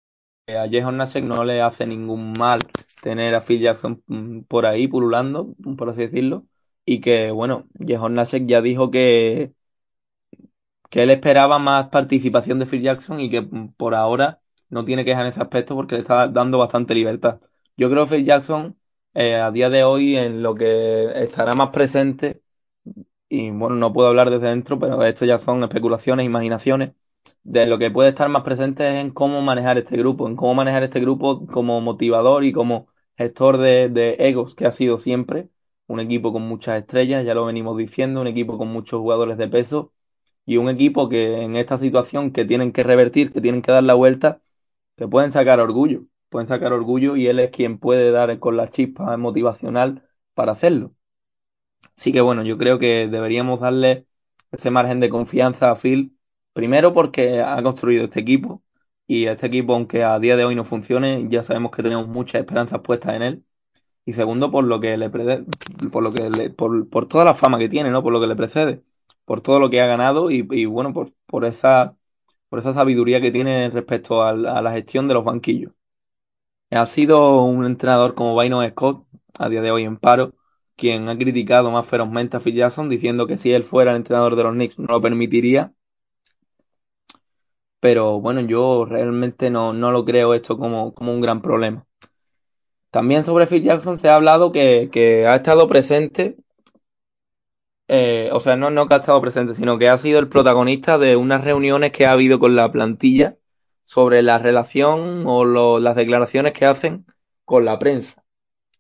a 0.57 0.69
Jason 0.71 0.97
Nasek 0.97 1.25
no 1.25 1.45
le 1.45 1.63
hace 1.63 1.87
ningún 1.87 2.35
mal 2.39 2.61
tener 3.03 3.35
a 3.35 3.43
Phil 3.43 3.61
Jackson 3.61 4.03
mm, 4.07 4.41
por 4.43 4.67
ahí 4.67 4.89
pululando, 4.89 5.55
por 5.77 5.91
así 5.91 6.03
decirlo 6.03 6.47
y 6.85 7.01
que, 7.01 7.31
bueno, 7.31 7.69
Jehon 7.79 8.15
Nasek 8.15 8.47
ya 8.47 8.61
dijo 8.63 8.91
que, 8.91 9.53
que 10.91 11.03
él 11.03 11.11
esperaba 11.11 11.59
más 11.59 11.89
participación 11.89 12.59
de 12.59 12.67
Phil 12.67 12.83
Jackson 12.83 13.21
y 13.21 13.31
que 13.31 13.43
por 13.77 13.95
ahora 13.95 14.41
no 14.69 14.85
tiene 14.85 15.05
queja 15.05 15.21
en 15.23 15.27
ese 15.29 15.43
aspecto 15.43 15.75
porque 15.75 15.97
le 15.97 16.03
está 16.03 16.29
dando 16.29 16.59
bastante 16.59 16.95
libertad. 16.95 17.41
Yo 17.77 17.91
creo 17.91 18.05
que 18.07 18.17
Phil 18.17 18.25
Jackson 18.27 18.77
eh, 19.15 19.37
a 19.37 19.51
día 19.51 19.71
de 19.71 19.85
hoy 19.85 20.17
en 20.17 20.43
lo 20.43 20.55
que 20.55 21.23
estará 21.23 21.55
más 21.55 21.71
presente, 21.71 22.43
y 23.29 23.51
bueno, 23.51 23.77
no 23.77 23.93
puedo 23.93 24.09
hablar 24.09 24.31
desde 24.31 24.49
dentro, 24.49 24.79
pero 24.79 25.05
esto 25.05 25.25
ya 25.27 25.39
son 25.39 25.63
especulaciones, 25.65 26.27
imaginaciones, 26.27 26.93
de 27.45 27.67
lo 27.67 27.79
que 27.79 27.91
puede 27.91 28.11
estar 28.11 28.29
más 28.29 28.45
presente 28.45 28.89
es 28.91 28.97
en 29.05 29.11
cómo 29.13 29.43
manejar 29.43 29.79
este 29.79 29.97
grupo, 29.97 30.29
en 30.29 30.37
cómo 30.37 30.55
manejar 30.55 30.85
este 30.85 31.01
grupo 31.01 31.47
como 31.47 31.81
motivador 31.81 32.45
y 32.45 32.53
como 32.53 32.89
gestor 33.19 33.59
de 33.59 34.17
egos 34.21 34.55
que 34.55 34.67
ha 34.67 34.73
sido 34.73 34.99
siempre 34.99 35.49
un 35.87 36.01
equipo 36.01 36.33
con 36.33 36.43
muchas 36.43 36.81
estrellas, 36.81 37.25
ya 37.25 37.35
lo 37.35 37.47
venimos 37.47 37.77
diciendo, 37.77 38.21
un 38.21 38.27
equipo 38.27 38.59
con 38.59 38.69
muchos 38.69 39.01
jugadores 39.01 39.39
de 39.39 39.49
peso 39.49 39.93
y 40.47 40.57
un 40.59 40.69
equipo 40.69 41.09
que 41.09 41.43
en 41.43 41.57
esta 41.57 41.79
situación 41.79 42.33
que 42.33 42.45
tienen 42.45 42.73
que 42.73 42.83
revertir, 42.85 43.33
que 43.33 43.41
tienen 43.41 43.63
que 43.63 43.73
dar 43.73 43.85
la 43.85 43.95
vuelta, 43.95 44.43
que 44.97 45.09
pueden 45.09 45.33
sacar 45.33 45.61
orgullo, 45.61 46.05
pueden 46.31 46.49
sacar 46.49 46.73
orgullo 46.73 47.17
y 47.17 47.29
él 47.29 47.41
es 47.41 47.51
quien 47.51 47.79
puede 47.79 48.11
dar 48.11 48.39
con 48.39 48.57
la 48.57 48.69
chispa 48.69 49.17
motivacional 49.17 50.05
para 50.35 50.53
hacerlo. 50.53 50.95
Así 51.97 52.13
que 52.13 52.21
bueno, 52.21 52.43
yo 52.45 52.59
creo 52.59 52.79
que 52.79 53.09
deberíamos 53.09 53.61
darle 53.61 54.07
ese 54.51 54.71
margen 54.71 55.01
de 55.01 55.11
confianza 55.11 55.71
a 55.71 55.77
Phil, 55.77 56.17
primero 56.53 56.93
porque 56.93 57.41
ha 57.41 57.63
construido 57.63 58.05
este 58.05 58.21
equipo 58.21 58.63
y 59.07 59.27
este 59.27 59.47
equipo, 59.47 59.75
aunque 59.75 60.03
a 60.05 60.19
día 60.19 60.37
de 60.37 60.45
hoy 60.45 60.55
no 60.55 60.65
funcione, 60.65 61.27
ya 61.29 61.43
sabemos 61.43 61.73
que 61.73 61.83
tenemos 61.83 62.09
muchas 62.09 62.41
esperanzas 62.41 62.81
puestas 62.81 63.15
en 63.15 63.23
él 63.23 63.45
y 64.05 64.13
segundo 64.13 64.51
por 64.51 64.65
lo 64.65 64.81
que 64.81 64.97
le 64.97 65.11
por 65.11 66.03
lo 66.03 66.13
que 66.13 66.31
le, 66.31 66.51
por, 66.51 66.89
por, 66.91 67.09
toda 67.09 67.25
la 67.25 67.35
fama 67.35 67.59
que 67.59 67.69
tiene, 67.69 67.91
¿no? 67.91 68.03
Por 68.03 68.13
lo 68.13 68.21
que 68.21 68.27
le 68.27 68.37
precede, 68.37 68.83
por 69.25 69.41
todo 69.41 69.61
lo 69.61 69.71
que 69.71 69.81
ha 69.81 69.87
ganado 69.87 70.31
y, 70.31 70.47
y 70.51 70.67
bueno, 70.67 70.93
por, 70.93 71.13
por 71.27 71.45
esa 71.45 71.97
por 72.55 72.61
esa 72.61 72.73
sabiduría 72.73 73.21
que 73.21 73.33
tiene 73.33 73.69
respecto 73.71 74.23
a, 74.23 74.33
la 74.33 74.73
gestión 74.73 75.09
de 75.09 75.15
los 75.15 75.25
banquillos. 75.25 75.73
Ha 76.71 76.87
sido 76.87 77.43
un 77.43 77.65
entrenador 77.65 78.15
como 78.15 78.35
Vaino 78.37 78.63
Scott, 78.69 79.07
a 79.39 79.49
día 79.49 79.61
de 79.63 79.71
hoy 79.73 79.85
en 79.85 79.97
paro, 79.97 80.35
quien 80.77 81.09
ha 81.09 81.17
criticado 81.17 81.71
más 81.73 81.87
ferozmente 81.89 82.37
a 82.37 82.41
Phil 82.41 82.55
Jackson, 82.55 82.89
diciendo 82.89 83.27
que 83.27 83.39
si 83.39 83.53
él 83.53 83.65
fuera 83.65 83.91
el 83.91 83.97
entrenador 83.97 84.37
de 84.37 84.45
los 84.45 84.53
Knicks 84.53 84.79
no 84.79 84.87
lo 84.87 85.03
permitiría. 85.03 85.73
Pero 87.81 88.21
bueno, 88.21 88.41
yo 88.41 88.85
realmente 88.85 89.51
no, 89.51 89.73
no 89.73 89.91
lo 89.93 90.05
creo 90.05 90.35
esto 90.35 90.57
como, 90.59 90.95
como 90.95 91.13
un 91.13 91.21
gran 91.21 91.43
problema. 91.43 91.87
También 92.95 93.25
sobre 93.25 93.49
Phil 93.49 93.65
Jackson 93.65 93.99
se 93.99 94.09
ha 94.09 94.15
hablado 94.15 94.53
que, 94.53 95.27
ha 95.29 95.35
estado 95.35 95.69
presente, 95.69 96.37
eh, 97.89 98.31
o 98.33 98.39
sea, 98.39 98.55
no, 98.55 98.71
no 98.71 98.87
que 98.87 98.95
ha 98.95 98.99
estado 98.99 99.21
presente, 99.21 99.55
sino 99.57 99.79
que 99.79 99.89
ha 99.89 99.99
sido 99.99 100.21
el 100.21 100.29
protagonista 100.29 100.97
de 100.97 101.17
unas 101.17 101.43
reuniones 101.43 101.91
que 101.91 102.07
ha 102.07 102.13
habido 102.13 102.39
con 102.39 102.55
la 102.55 102.71
plantilla 102.71 103.37
sobre 103.85 104.23
la 104.23 104.39
relación 104.39 105.25
o 105.27 105.45
las 105.81 105.97
declaraciones 105.97 106.53
que 106.53 106.67
hacen 106.67 107.05
con 107.45 107.65
la 107.65 107.81
prensa. 107.81 108.23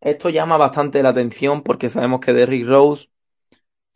Esto 0.00 0.30
llama 0.30 0.58
bastante 0.58 1.02
la 1.02 1.08
atención 1.08 1.64
porque 1.64 1.90
sabemos 1.90 2.20
que 2.20 2.32
Derrick 2.32 2.68
Rose, 2.68 3.08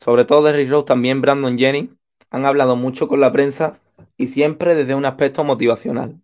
sobre 0.00 0.24
todo 0.24 0.42
Derrick 0.42 0.68
Rose, 0.68 0.86
también 0.86 1.20
Brandon 1.20 1.56
Jennings, 1.56 1.96
han 2.30 2.44
hablado 2.44 2.74
mucho 2.74 3.06
con 3.06 3.20
la 3.20 3.30
prensa 3.30 3.78
y 4.16 4.26
siempre 4.26 4.74
desde 4.74 4.96
un 4.96 5.04
aspecto 5.04 5.44
motivacional. 5.44 6.20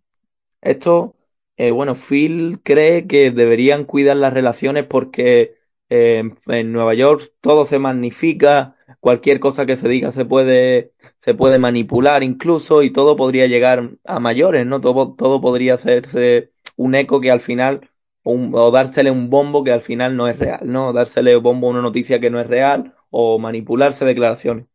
Esto 0.61 1.15
eh, 1.57 1.71
bueno, 1.71 1.95
Phil 1.95 2.59
cree 2.63 3.07
que 3.07 3.31
deberían 3.31 3.85
cuidar 3.85 4.17
las 4.17 4.33
relaciones 4.33 4.85
porque 4.85 5.55
eh, 5.89 6.23
en 6.47 6.71
Nueva 6.73 6.93
York 6.95 7.31
todo 7.41 7.65
se 7.65 7.79
magnifica, 7.79 8.75
cualquier 8.99 9.39
cosa 9.39 9.65
que 9.65 9.75
se 9.75 9.87
diga 9.87 10.11
se 10.11 10.25
puede, 10.25 10.93
se 11.19 11.33
puede 11.33 11.59
manipular 11.59 12.23
incluso 12.23 12.83
y 12.83 12.91
todo 12.91 13.15
podría 13.15 13.47
llegar 13.47 13.91
a 14.03 14.19
mayores, 14.19 14.65
¿no? 14.65 14.81
Todo, 14.81 15.15
todo 15.15 15.41
podría 15.41 15.75
hacerse 15.75 16.51
un 16.75 16.95
eco 16.95 17.21
que 17.21 17.31
al 17.31 17.41
final, 17.41 17.89
o 18.23 18.71
dársele 18.71 19.11
un 19.11 19.29
bombo 19.29 19.63
que 19.63 19.71
al 19.71 19.81
final 19.81 20.17
no 20.17 20.27
es 20.27 20.39
real, 20.39 20.61
¿no? 20.63 20.91
Dársele 20.93 21.35
bombo 21.37 21.67
a 21.67 21.71
una 21.71 21.81
noticia 21.81 22.19
que 22.19 22.29
no 22.29 22.39
es 22.41 22.47
real 22.47 22.95
o 23.11 23.39
manipularse 23.39 24.05
declaraciones. 24.05 24.65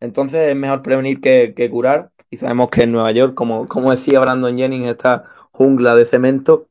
Entonces 0.00 0.50
es 0.50 0.56
mejor 0.56 0.82
prevenir 0.82 1.20
que, 1.20 1.54
que 1.54 1.70
curar 1.70 2.10
y 2.30 2.36
sabemos 2.36 2.70
que 2.70 2.82
en 2.84 2.92
Nueva 2.92 3.12
York, 3.12 3.34
como, 3.34 3.68
como 3.68 3.90
decía 3.92 4.20
Brandon 4.20 4.56
Jennings, 4.56 4.90
está 4.90 5.24
jungla 5.54 5.94
de 5.94 6.06
cemento, 6.06 6.68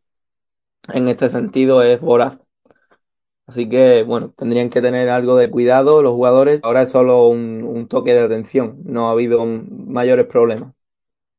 en 0.93 1.07
este 1.07 1.29
sentido 1.29 1.81
es 1.83 2.01
voraz. 2.01 2.37
Así 3.47 3.67
que, 3.69 4.03
bueno, 4.03 4.31
tendrían 4.37 4.69
que 4.69 4.81
tener 4.81 5.09
algo 5.09 5.35
de 5.37 5.49
cuidado 5.49 6.01
los 6.01 6.13
jugadores. 6.13 6.61
Ahora 6.63 6.83
es 6.83 6.89
solo 6.91 7.27
un, 7.27 7.87
toque 7.89 8.13
de 8.13 8.21
atención, 8.21 8.79
no 8.85 9.07
ha 9.07 9.11
habido 9.11 9.45
mayores 9.45 10.27
problemas. 10.27 10.73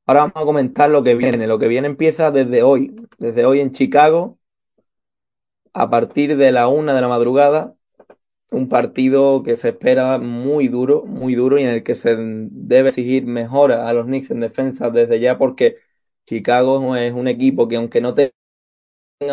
Ahora 0.07 0.21
vamos 0.21 0.37
a 0.37 0.45
comentar 0.45 0.91
lo 0.91 1.03
que 1.03 1.15
viene. 1.15 1.47
Lo 1.47 1.59
que 1.59 1.69
viene 1.69 1.89
empieza 1.89 2.31
desde 2.31 2.63
hoy, 2.63 2.95
desde 3.19 3.47
hoy 3.47 3.61
en 3.61 3.73
Chicago, 3.73 4.39
a 5.73 5.91
partir 5.91 6.37
de 6.37 6.53
la 6.53 6.69
una 6.69 6.95
de 6.95 7.01
la 7.01 7.09
madrugada, 7.09 7.75
un 8.51 8.69
partido 8.69 9.43
que 9.43 9.57
se 9.57 9.71
espera 9.71 10.19
muy 10.19 10.69
duro, 10.69 11.05
muy 11.05 11.35
duro 11.35 11.59
y 11.59 11.65
en 11.65 11.71
el 11.71 11.83
que 11.83 11.97
se 11.97 12.17
debe 12.17 12.91
exigir 12.91 13.27
mejora 13.27 13.89
a 13.89 13.93
los 13.93 14.07
Knicks 14.07 14.31
en 14.31 14.41
defensa 14.41 14.91
desde 14.91 15.21
ya 15.21 15.39
porque 15.39 15.79
Chicago 16.27 16.97
es 16.97 17.13
un 17.13 17.29
equipo 17.29 17.69
que 17.69 17.77
aunque 17.77 18.01
no 18.01 18.15
tenga 18.15 18.33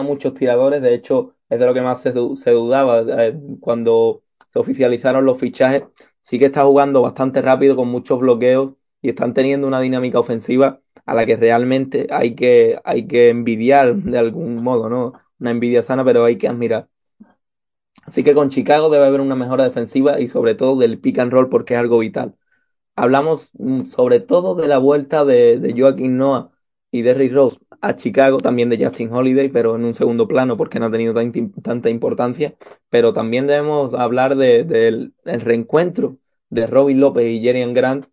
muchos 0.04 0.34
tiradores, 0.34 0.82
de 0.82 0.94
hecho 0.94 1.36
es 1.50 1.60
de 1.60 1.66
lo 1.66 1.74
que 1.74 1.82
más 1.82 2.02
se, 2.02 2.12
dudaba 2.12 3.02
eh, 3.26 3.38
cuando 3.60 4.24
se 4.54 4.60
oficializaron 4.60 5.26
los 5.26 5.40
fichajes, 5.40 5.84
sí 6.22 6.40
que 6.40 6.46
está 6.46 6.64
jugando 6.64 7.02
bastante 7.02 7.42
rápido 7.42 7.76
con 7.76 7.90
muchos 7.90 8.20
bloqueos 8.20 8.74
y 9.02 9.10
están 9.10 9.34
teniendo 9.34 9.68
una 9.68 9.82
dinámica 9.82 10.20
ofensiva 10.20 10.82
a 11.06 11.14
la 11.16 11.26
que 11.26 11.36
realmente 11.36 12.08
hay 12.12 12.36
que, 12.36 12.80
hay 12.84 13.08
que 13.08 13.30
envidiar 13.30 13.96
de 13.96 14.18
algún 14.18 14.64
modo, 14.64 14.90
¿no? 14.90 15.14
Una 15.40 15.52
envidia 15.52 15.82
sana, 15.84 16.06
pero 16.06 16.24
hay 16.26 16.38
que 16.38 16.48
admirar. 16.48 16.88
Así 18.06 18.24
que 18.24 18.34
con 18.34 18.50
Chicago 18.50 18.90
debe 18.90 19.06
haber 19.06 19.22
una 19.22 19.36
mejora 19.36 19.64
defensiva 19.64 20.20
y 20.20 20.28
sobre 20.30 20.56
todo 20.56 20.78
del 20.80 21.00
pick 21.00 21.20
and 21.20 21.32
roll 21.32 21.50
porque 21.50 21.74
es 21.76 21.80
algo 21.80 22.00
vital. 22.00 22.36
Hablamos 22.96 23.52
mm, 23.56 23.86
sobre 23.88 24.20
todo 24.22 24.56
de 24.56 24.68
la 24.68 24.80
vuelta 24.80 25.26
de, 25.26 25.60
de 25.60 25.74
Joaquín 25.80 26.18
Noah 26.18 26.51
y 26.92 27.02
Derrick 27.02 27.34
Rose 27.34 27.58
a 27.80 27.96
Chicago, 27.96 28.40
también 28.40 28.70
de 28.70 28.84
Justin 28.84 29.12
Holiday, 29.12 29.50
pero 29.50 29.76
en 29.76 29.86
un 29.86 29.96
segundo 29.96 30.28
plano 30.28 30.58
porque 30.58 30.80
no 30.80 30.88
ha 30.88 30.92
tenido 30.92 31.14
tanta 31.64 31.90
importancia. 31.90 32.54
Pero 32.90 33.14
también 33.14 33.48
debemos 33.48 33.94
hablar 33.94 34.36
del 34.36 35.14
reencuentro 35.24 36.18
de 36.50 36.68
Robin 36.68 37.00
López 37.00 37.26
y 37.26 37.42
Jerian 37.42 37.74
Grant 37.74 38.06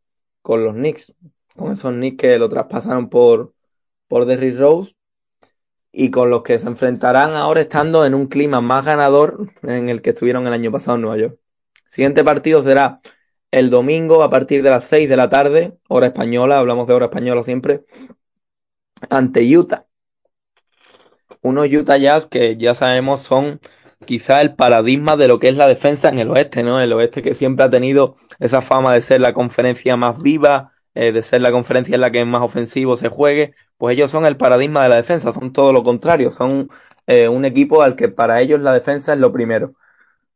con 0.42 0.64
los 0.64 0.74
Knicks, 0.74 1.12
con 1.56 1.72
esos 1.72 1.92
Knicks 1.92 2.16
que 2.16 2.38
lo 2.38 2.48
traspasaron 2.48 3.08
por, 3.10 3.52
por 4.06 4.24
Derrick 4.24 4.58
Rose 4.58 4.94
y 5.92 6.10
con 6.10 6.30
los 6.30 6.42
que 6.42 6.58
se 6.58 6.66
enfrentarán 6.66 7.32
ahora 7.32 7.60
estando 7.62 8.06
en 8.06 8.14
un 8.14 8.28
clima 8.28 8.60
más 8.60 8.84
ganador 8.84 9.50
en 9.62 9.88
el 9.88 10.02
que 10.02 10.10
estuvieron 10.10 10.46
el 10.46 10.52
año 10.52 10.70
pasado 10.70 10.96
en 10.96 11.02
Nueva 11.02 11.18
York. 11.18 11.38
siguiente 11.88 12.22
partido 12.22 12.62
será 12.62 13.00
el 13.50 13.70
domingo 13.70 14.22
a 14.22 14.30
partir 14.30 14.62
de 14.62 14.70
las 14.70 14.84
6 14.84 15.08
de 15.08 15.16
la 15.16 15.30
tarde, 15.30 15.78
hora 15.88 16.08
española, 16.08 16.58
hablamos 16.58 16.86
de 16.86 16.94
hora 16.94 17.06
española 17.06 17.42
siempre, 17.42 17.84
ante 19.10 19.56
Utah. 19.56 19.86
Unos 21.42 21.68
Utah 21.70 21.98
Jazz 21.98 22.26
que 22.26 22.56
ya 22.56 22.74
sabemos 22.74 23.20
son 23.20 23.60
quizá 24.06 24.40
el 24.40 24.54
paradigma 24.54 25.16
de 25.16 25.28
lo 25.28 25.38
que 25.38 25.48
es 25.48 25.56
la 25.56 25.66
defensa 25.66 26.08
en 26.08 26.18
el 26.18 26.30
oeste, 26.30 26.62
¿no? 26.62 26.80
El 26.80 26.92
oeste 26.92 27.22
que 27.22 27.34
siempre 27.34 27.64
ha 27.64 27.70
tenido 27.70 28.16
esa 28.38 28.62
fama 28.62 28.94
de 28.94 29.00
ser 29.00 29.20
la 29.20 29.32
conferencia 29.32 29.96
más 29.96 30.20
viva, 30.22 30.72
eh, 30.94 31.12
de 31.12 31.22
ser 31.22 31.40
la 31.40 31.52
conferencia 31.52 31.94
en 31.94 32.00
la 32.00 32.10
que 32.10 32.24
más 32.24 32.42
ofensivo 32.42 32.96
se 32.96 33.08
juegue, 33.08 33.54
pues 33.76 33.94
ellos 33.94 34.10
son 34.10 34.26
el 34.26 34.36
paradigma 34.36 34.82
de 34.82 34.88
la 34.90 34.96
defensa, 34.96 35.32
son 35.32 35.52
todo 35.52 35.72
lo 35.72 35.84
contrario, 35.84 36.30
son 36.30 36.70
eh, 37.06 37.28
un 37.28 37.44
equipo 37.44 37.82
al 37.82 37.96
que 37.96 38.08
para 38.08 38.40
ellos 38.40 38.60
la 38.60 38.72
defensa 38.72 39.12
es 39.12 39.18
lo 39.20 39.32
primero. 39.32 39.74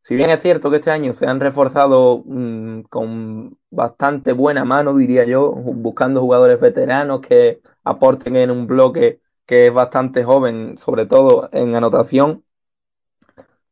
Si 0.03 0.17
bien 0.17 0.31
es 0.31 0.43
cierto 0.43 0.71
que 0.71 0.77
este 0.79 0.91
año 0.91 1.15
se 1.15 1.27
han 1.27 1.41
reforzado 1.41 2.23
mm, 2.27 2.83
con 2.91 3.59
bastante 3.71 4.33
buena 4.33 4.65
mano, 4.65 4.97
diría 4.97 5.25
yo, 5.25 5.53
buscando 5.53 6.21
jugadores 6.21 6.61
veteranos 6.61 7.21
que 7.21 7.61
aporten 7.85 8.37
en 8.37 8.51
un 8.51 8.67
bloque 8.67 9.21
que 9.47 9.67
es 9.69 9.75
bastante 9.75 10.25
joven, 10.25 10.79
sobre 10.79 11.07
todo 11.07 11.49
en 11.53 11.75
anotación, 11.77 12.45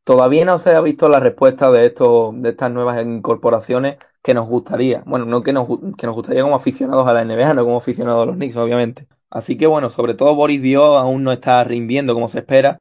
todavía 0.03 0.45
no 0.45 0.57
se 0.59 0.71
ha 0.75 0.81
visto 0.81 1.07
la 1.09 1.19
respuesta 1.19 1.71
de 1.71 1.87
estos, 1.87 2.39
de 2.41 2.49
estas 2.49 2.71
nuevas 2.71 3.03
incorporaciones 3.05 3.97
que 4.21 4.33
nos 4.33 4.47
gustaría. 4.47 5.03
Bueno, 5.05 5.25
no 5.25 5.43
que 5.43 5.53
nos, 5.53 5.67
que 5.97 6.05
nos 6.07 6.15
gustaría 6.15 6.43
como 6.43 6.55
aficionados 6.55 7.07
a 7.07 7.13
la 7.13 7.21
NBA, 7.21 7.53
no 7.53 7.63
como 7.63 7.77
aficionados 7.77 8.23
a 8.23 8.25
los 8.25 8.35
Knicks, 8.35 8.55
obviamente. 8.55 9.07
Así 9.29 9.57
que 9.57 9.67
bueno, 9.67 9.89
sobre 9.89 10.13
todo 10.13 10.35
Boris 10.35 10.61
Dio 10.61 10.97
aún 10.97 11.23
no 11.23 11.31
está 11.31 11.63
rindiendo 11.63 12.13
como 12.13 12.27
se 12.29 12.39
espera 12.39 12.79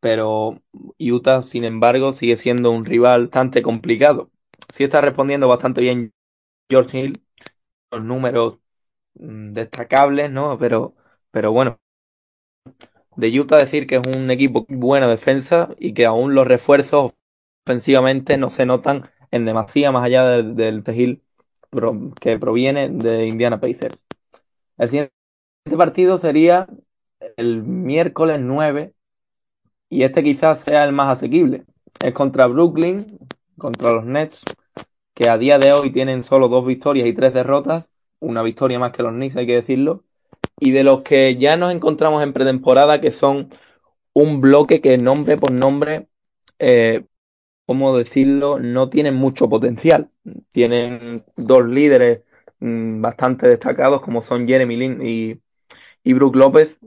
pero 0.00 0.60
Utah, 0.98 1.42
sin 1.42 1.64
embargo, 1.64 2.12
sigue 2.14 2.36
siendo 2.36 2.70
un 2.72 2.84
rival 2.84 3.24
bastante 3.24 3.62
complicado. 3.62 4.30
Sí 4.72 4.84
está 4.84 5.00
respondiendo 5.00 5.48
bastante 5.48 5.80
bien 5.80 6.12
George 6.70 6.98
Hill, 7.00 7.24
los 7.90 8.04
números 8.04 8.58
destacables, 9.14 10.30
¿no? 10.30 10.58
Pero, 10.58 10.94
pero 11.30 11.52
bueno, 11.52 11.78
de 13.16 13.40
Utah 13.40 13.58
decir 13.58 13.86
que 13.86 13.96
es 13.96 14.16
un 14.16 14.30
equipo 14.30 14.66
buena 14.68 15.08
defensa 15.08 15.70
y 15.78 15.94
que 15.94 16.06
aún 16.06 16.34
los 16.34 16.46
refuerzos 16.46 17.12
ofensivamente 17.64 18.36
no 18.38 18.50
se 18.50 18.66
notan 18.66 19.10
en 19.30 19.44
demasía 19.44 19.92
más 19.92 20.04
allá 20.04 20.24
del, 20.24 20.84
Hill 20.86 21.22
que 22.20 22.38
proviene 22.38 22.88
de 22.90 23.26
Indiana 23.26 23.60
Pacers. 23.60 24.04
El 24.78 24.88
siguiente 24.90 25.12
partido 25.76 26.18
sería 26.18 26.66
el 27.36 27.62
miércoles 27.62 28.40
9 28.40 28.94
y 29.88 30.04
este 30.04 30.22
quizás 30.22 30.60
sea 30.60 30.84
el 30.84 30.92
más 30.92 31.08
asequible. 31.08 31.64
Es 32.02 32.14
contra 32.14 32.46
Brooklyn, 32.46 33.18
contra 33.58 33.92
los 33.92 34.04
Nets, 34.04 34.44
que 35.14 35.28
a 35.28 35.38
día 35.38 35.58
de 35.58 35.72
hoy 35.72 35.92
tienen 35.92 36.24
solo 36.24 36.48
dos 36.48 36.66
victorias 36.66 37.06
y 37.06 37.14
tres 37.14 37.34
derrotas, 37.34 37.84
una 38.22 38.42
victoria 38.42 38.78
más 38.78 38.92
que 38.92 39.02
los 39.02 39.12
Knicks, 39.12 39.36
hay 39.36 39.46
que 39.46 39.56
decirlo, 39.56 40.04
y 40.60 40.72
de 40.72 40.84
los 40.84 41.02
que 41.02 41.36
ya 41.36 41.56
nos 41.56 41.72
encontramos 41.74 42.22
en 42.22 42.32
pretemporada, 42.32 43.00
que 43.00 43.10
son 43.10 43.50
un 44.14 44.40
bloque 44.40 44.80
que 44.80 44.98
nombre 44.98 45.36
por 45.36 45.52
nombre, 45.52 46.08
eh, 46.58 47.04
¿cómo 47.66 47.96
decirlo?, 47.96 48.58
no 48.60 48.88
tienen 48.90 49.14
mucho 49.14 49.48
potencial. 49.48 50.10
Tienen 50.52 51.24
dos 51.36 51.66
líderes 51.66 52.22
mm, 52.60 53.00
bastante 53.02 53.48
destacados, 53.48 54.02
como 54.02 54.22
son 54.22 54.46
Jeremy 54.46 54.76
Lin 54.76 55.02
y, 55.06 55.40
y 56.04 56.12
Brook 56.14 56.36
López, 56.36 56.78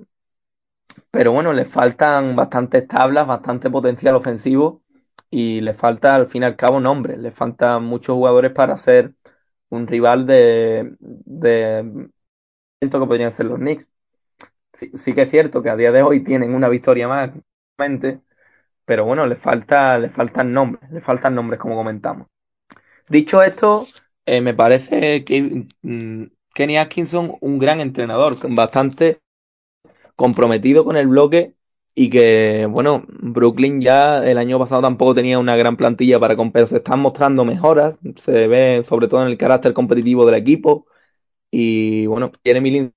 pero 1.12 1.32
bueno, 1.32 1.54
le 1.54 1.66
faltan 1.66 2.36
bastantes 2.36 2.88
tablas, 2.88 3.28
bastante 3.28 3.70
potencial 3.70 4.16
ofensivo 4.16 4.82
y 5.30 5.62
le 5.62 5.74
falta 5.74 6.16
al 6.16 6.28
fin 6.28 6.44
y 6.44 6.46
al 6.46 6.56
cabo 6.56 6.80
nombre, 6.80 7.18
le 7.18 7.32
faltan 7.32 7.84
muchos 7.84 8.16
jugadores 8.16 8.52
para 8.52 8.78
ser 8.78 9.14
un 9.70 9.88
rival 9.88 10.26
de, 10.28 10.96
de 11.00 12.10
que 12.80 12.90
podrían 12.90 13.32
ser 13.32 13.48
los 13.48 13.60
Knicks. 13.60 13.86
Sí, 14.74 15.14
que 15.14 15.24
es 15.24 15.30
cierto 15.32 15.64
que 15.64 15.70
a 15.70 15.76
día 15.78 15.92
de 15.92 16.04
hoy 16.04 16.24
tienen 16.24 16.54
una 16.56 16.70
victoria 16.70 17.08
más, 17.08 17.32
pero 18.86 19.06
bueno, 19.06 19.26
le 19.26 19.36
falta, 19.36 19.98
le 19.98 20.10
faltan 20.10 20.54
nombres, 20.54 20.90
le 20.92 21.02
faltan 21.02 21.36
nombres 21.36 21.60
como 21.60 21.76
comentamos. 21.76 22.28
Dicho 23.10 23.44
esto, 23.44 23.86
eh, 24.26 24.42
me 24.42 24.54
parece 24.54 25.26
que 25.26 25.68
mm, 25.84 26.26
Kenny 26.54 26.78
Atkinson 26.78 27.38
un 27.42 27.60
gran 27.60 27.82
entrenador, 27.82 28.38
bastante 28.56 29.22
comprometido 30.16 30.86
con 30.86 30.98
el 30.98 31.08
bloque 31.08 31.56
y 31.96 32.10
que, 32.10 32.68
bueno, 32.70 33.06
Brooklyn 33.08 33.82
ya 33.82 34.20
el 34.26 34.38
año 34.38 34.60
pasado 34.60 34.82
tampoco 34.82 35.16
tenía 35.16 35.40
una 35.40 35.56
gran 35.56 35.78
plantilla 35.78 36.20
para 36.20 36.36
pero 36.52 36.68
se 36.68 36.78
están 36.78 37.00
mostrando 37.00 37.46
mejoras, 37.46 37.96
se 38.18 38.48
ve 38.48 38.84
sobre 38.86 39.08
todo 39.08 39.24
en 39.24 39.30
el 39.30 39.38
carácter 39.38 39.74
competitivo 39.74 40.26
del 40.26 40.36
equipo 40.36 40.88
y 41.52 42.08
bueno, 42.08 42.32
Jeremy 42.44 42.72
Lin 42.72 42.94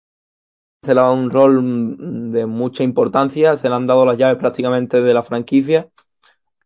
se 0.83 0.95
le 0.95 1.01
ha 1.01 1.05
dado 1.05 1.15
un 1.15 1.31
rol 1.31 2.33
de 2.33 2.47
mucha 2.47 2.83
importancia, 2.85 3.57
se 3.59 3.69
le 3.69 3.75
han 3.75 3.87
dado 3.87 4.07
las 4.07 4.19
llaves 4.19 4.39
prácticamente 4.39 5.01
de 5.01 5.15
la 5.15 5.25
franquicia 5.25 5.89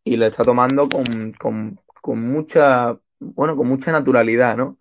y 0.04 0.16
le 0.16 0.28
está 0.28 0.44
tomando 0.44 0.88
con, 0.88 1.32
con, 1.34 1.80
con 2.02 2.20
mucha, 2.32 2.98
bueno, 3.20 3.56
con 3.56 3.68
mucha 3.68 3.92
naturalidad, 3.92 4.56
¿no? 4.56 4.78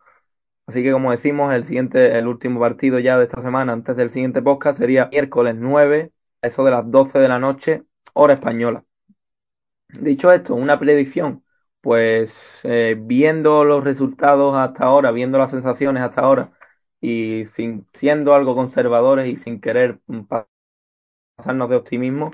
Así 0.67 0.83
que 0.83 0.91
como 0.91 1.11
decimos, 1.11 1.53
el 1.53 1.65
siguiente, 1.65 2.17
el 2.17 2.27
último 2.27 2.59
partido 2.59 2.99
ya 2.99 3.17
de 3.17 3.25
esta 3.25 3.41
semana, 3.41 3.73
antes 3.73 3.95
del 3.97 4.09
siguiente 4.11 4.41
podcast, 4.41 4.79
sería 4.79 5.07
miércoles 5.07 5.55
9, 5.57 6.11
eso 6.41 6.63
de 6.63 6.71
las 6.71 6.89
12 6.89 7.19
de 7.19 7.27
la 7.27 7.39
noche, 7.39 7.83
hora 8.13 8.33
española. 8.35 8.83
Dicho 9.89 10.31
esto, 10.31 10.55
una 10.55 10.79
predicción, 10.79 11.43
pues 11.81 12.61
eh, 12.63 12.95
viendo 12.97 13.65
los 13.65 13.83
resultados 13.83 14.57
hasta 14.57 14.85
ahora, 14.85 15.11
viendo 15.11 15.37
las 15.37 15.51
sensaciones 15.51 16.01
hasta 16.03 16.21
ahora, 16.21 16.51
y 17.01 17.45
sin, 17.47 17.87
siendo 17.93 18.33
algo 18.33 18.55
conservadores 18.55 19.27
y 19.27 19.35
sin 19.37 19.59
querer 19.59 19.99
pasarnos 21.37 21.69
de 21.69 21.75
optimismo, 21.75 22.31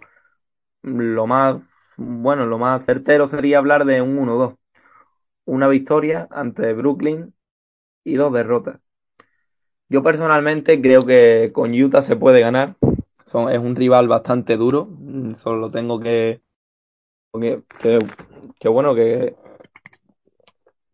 lo 0.84 1.28
más, 1.28 1.62
bueno, 1.98 2.46
lo 2.46 2.60
más 2.60 2.86
certero 2.86 3.28
sería 3.28 3.60
hablar 3.60 3.86
de 3.86 4.02
un 4.02 4.18
1-2. 4.20 4.56
Una 5.46 5.68
victoria 5.70 6.28
ante 6.32 6.74
Brooklyn 6.74 7.34
y 8.04 8.16
dos 8.16 8.34
derrotas. 8.34 8.80
Yo 9.90 10.04
personalmente 10.04 10.82
creo 10.82 11.02
que 11.02 11.52
con 11.54 11.72
Utah 11.74 12.02
se 12.02 12.16
puede 12.16 12.42
ganar. 12.42 12.76
Es 13.28 13.64
un 13.66 13.76
rival 13.76 14.08
bastante 14.08 14.58
duro. 14.58 14.88
Mm, 14.90 15.36
solo 15.36 15.70
tengo 15.70 16.00
que, 16.00 16.42
que, 18.60 18.68
bueno, 18.70 18.96
que, 18.96 19.36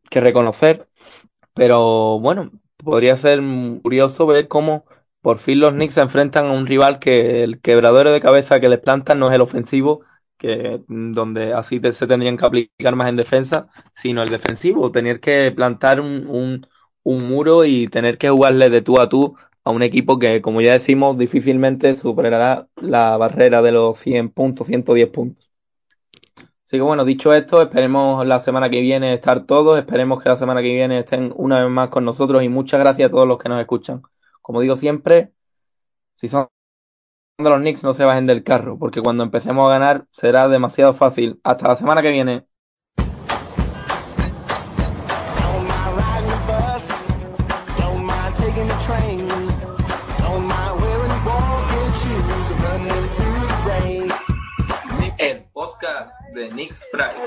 que 0.10 0.22
reconocer. 0.22 0.88
Pero 1.56 2.20
bueno, 2.20 2.52
podría 2.78 3.18
ser 3.18 3.42
curioso 3.84 4.28
ver 4.28 4.48
cómo 4.48 4.86
por 5.22 5.40
fin 5.40 5.60
los 5.62 5.74
Knicks 5.74 5.96
se 5.96 6.02
enfrentan 6.02 6.48
a 6.48 6.54
un 6.54 6.68
rival 6.68 7.00
que 7.00 7.44
el 7.44 7.62
quebradero 7.62 8.12
de 8.12 8.22
cabeza 8.22 8.60
que 8.62 8.70
les 8.70 8.80
plantan 8.82 9.20
no 9.20 9.30
es 9.30 9.36
el 9.36 9.42
ofensivo, 9.42 10.02
que 10.38 10.82
donde 10.88 11.54
así 11.54 11.82
se 11.94 12.08
tendrían 12.08 12.38
que 12.38 12.46
aplicar 12.46 12.96
más 12.96 13.10
en 13.10 13.18
defensa, 13.18 13.68
sino 13.96 14.24
el 14.24 14.30
defensivo, 14.30 14.92
tener 14.92 15.20
que 15.22 15.52
plantar 15.56 16.02
un, 16.02 16.68
un 17.04 17.24
muro 17.28 17.66
y 17.66 17.88
tener 17.90 18.18
que 18.18 18.30
jugarle 18.30 18.70
de 18.70 18.82
tú 18.82 19.00
a 19.02 19.10
tú 19.10 19.36
a 19.64 19.72
un 19.72 19.84
equipo 19.84 20.20
que, 20.20 20.42
como 20.42 20.62
ya 20.62 20.74
decimos, 20.74 21.18
difícilmente 21.18 21.96
superará 21.96 22.68
la 22.76 23.18
barrera 23.18 23.62
de 23.62 23.72
los 23.72 23.98
100 24.00 24.30
puntos, 24.30 24.68
110 24.68 25.10
puntos. 25.10 25.50
Así 26.66 26.78
que 26.78 26.82
bueno, 26.82 27.06
dicho 27.06 27.34
esto, 27.34 27.62
esperemos 27.62 28.26
la 28.26 28.40
semana 28.40 28.70
que 28.70 28.82
viene 28.82 29.14
estar 29.14 29.46
todos, 29.46 29.78
esperemos 29.78 30.22
que 30.22 30.30
la 30.30 30.38
semana 30.38 30.62
que 30.62 30.74
viene 30.74 31.00
estén 31.00 31.32
una 31.36 31.62
vez 31.62 31.70
más 31.70 31.90
con 31.90 32.04
nosotros 32.06 32.44
y 32.44 32.50
muchas 32.50 32.80
gracias 32.80 33.08
a 33.10 33.12
todos 33.12 33.28
los 33.28 33.38
que 33.38 33.50
nos 33.50 33.60
escuchan. 33.62 34.02
Como 34.42 34.62
digo 34.62 34.76
siempre, 34.76 35.34
si 36.16 36.28
son 36.30 36.48
de 37.38 37.50
los 37.50 37.60
Knicks 37.60 37.84
no 37.84 37.94
se 37.94 38.04
bajen 38.06 38.28
del 38.28 38.44
carro, 38.44 38.78
porque 38.80 39.02
cuando 39.02 39.24
empecemos 39.24 39.68
a 39.68 39.74
ganar 39.74 40.08
será 40.12 40.48
demasiado 40.48 40.94
fácil. 40.94 41.40
Hasta 41.44 41.68
la 41.68 41.76
semana 41.76 42.02
que 42.02 42.12
viene. 42.12 42.46
De 56.34 56.50
Nix 56.52 56.86
Price 56.92 57.18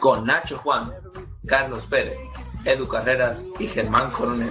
con 0.00 0.24
Nacho 0.24 0.58
Juan, 0.58 0.92
Carlos 1.46 1.84
Pérez, 1.88 2.18
Edu 2.64 2.88
Carreras 2.88 3.42
y 3.58 3.66
Germán 3.66 4.10
Coronel. 4.10 4.50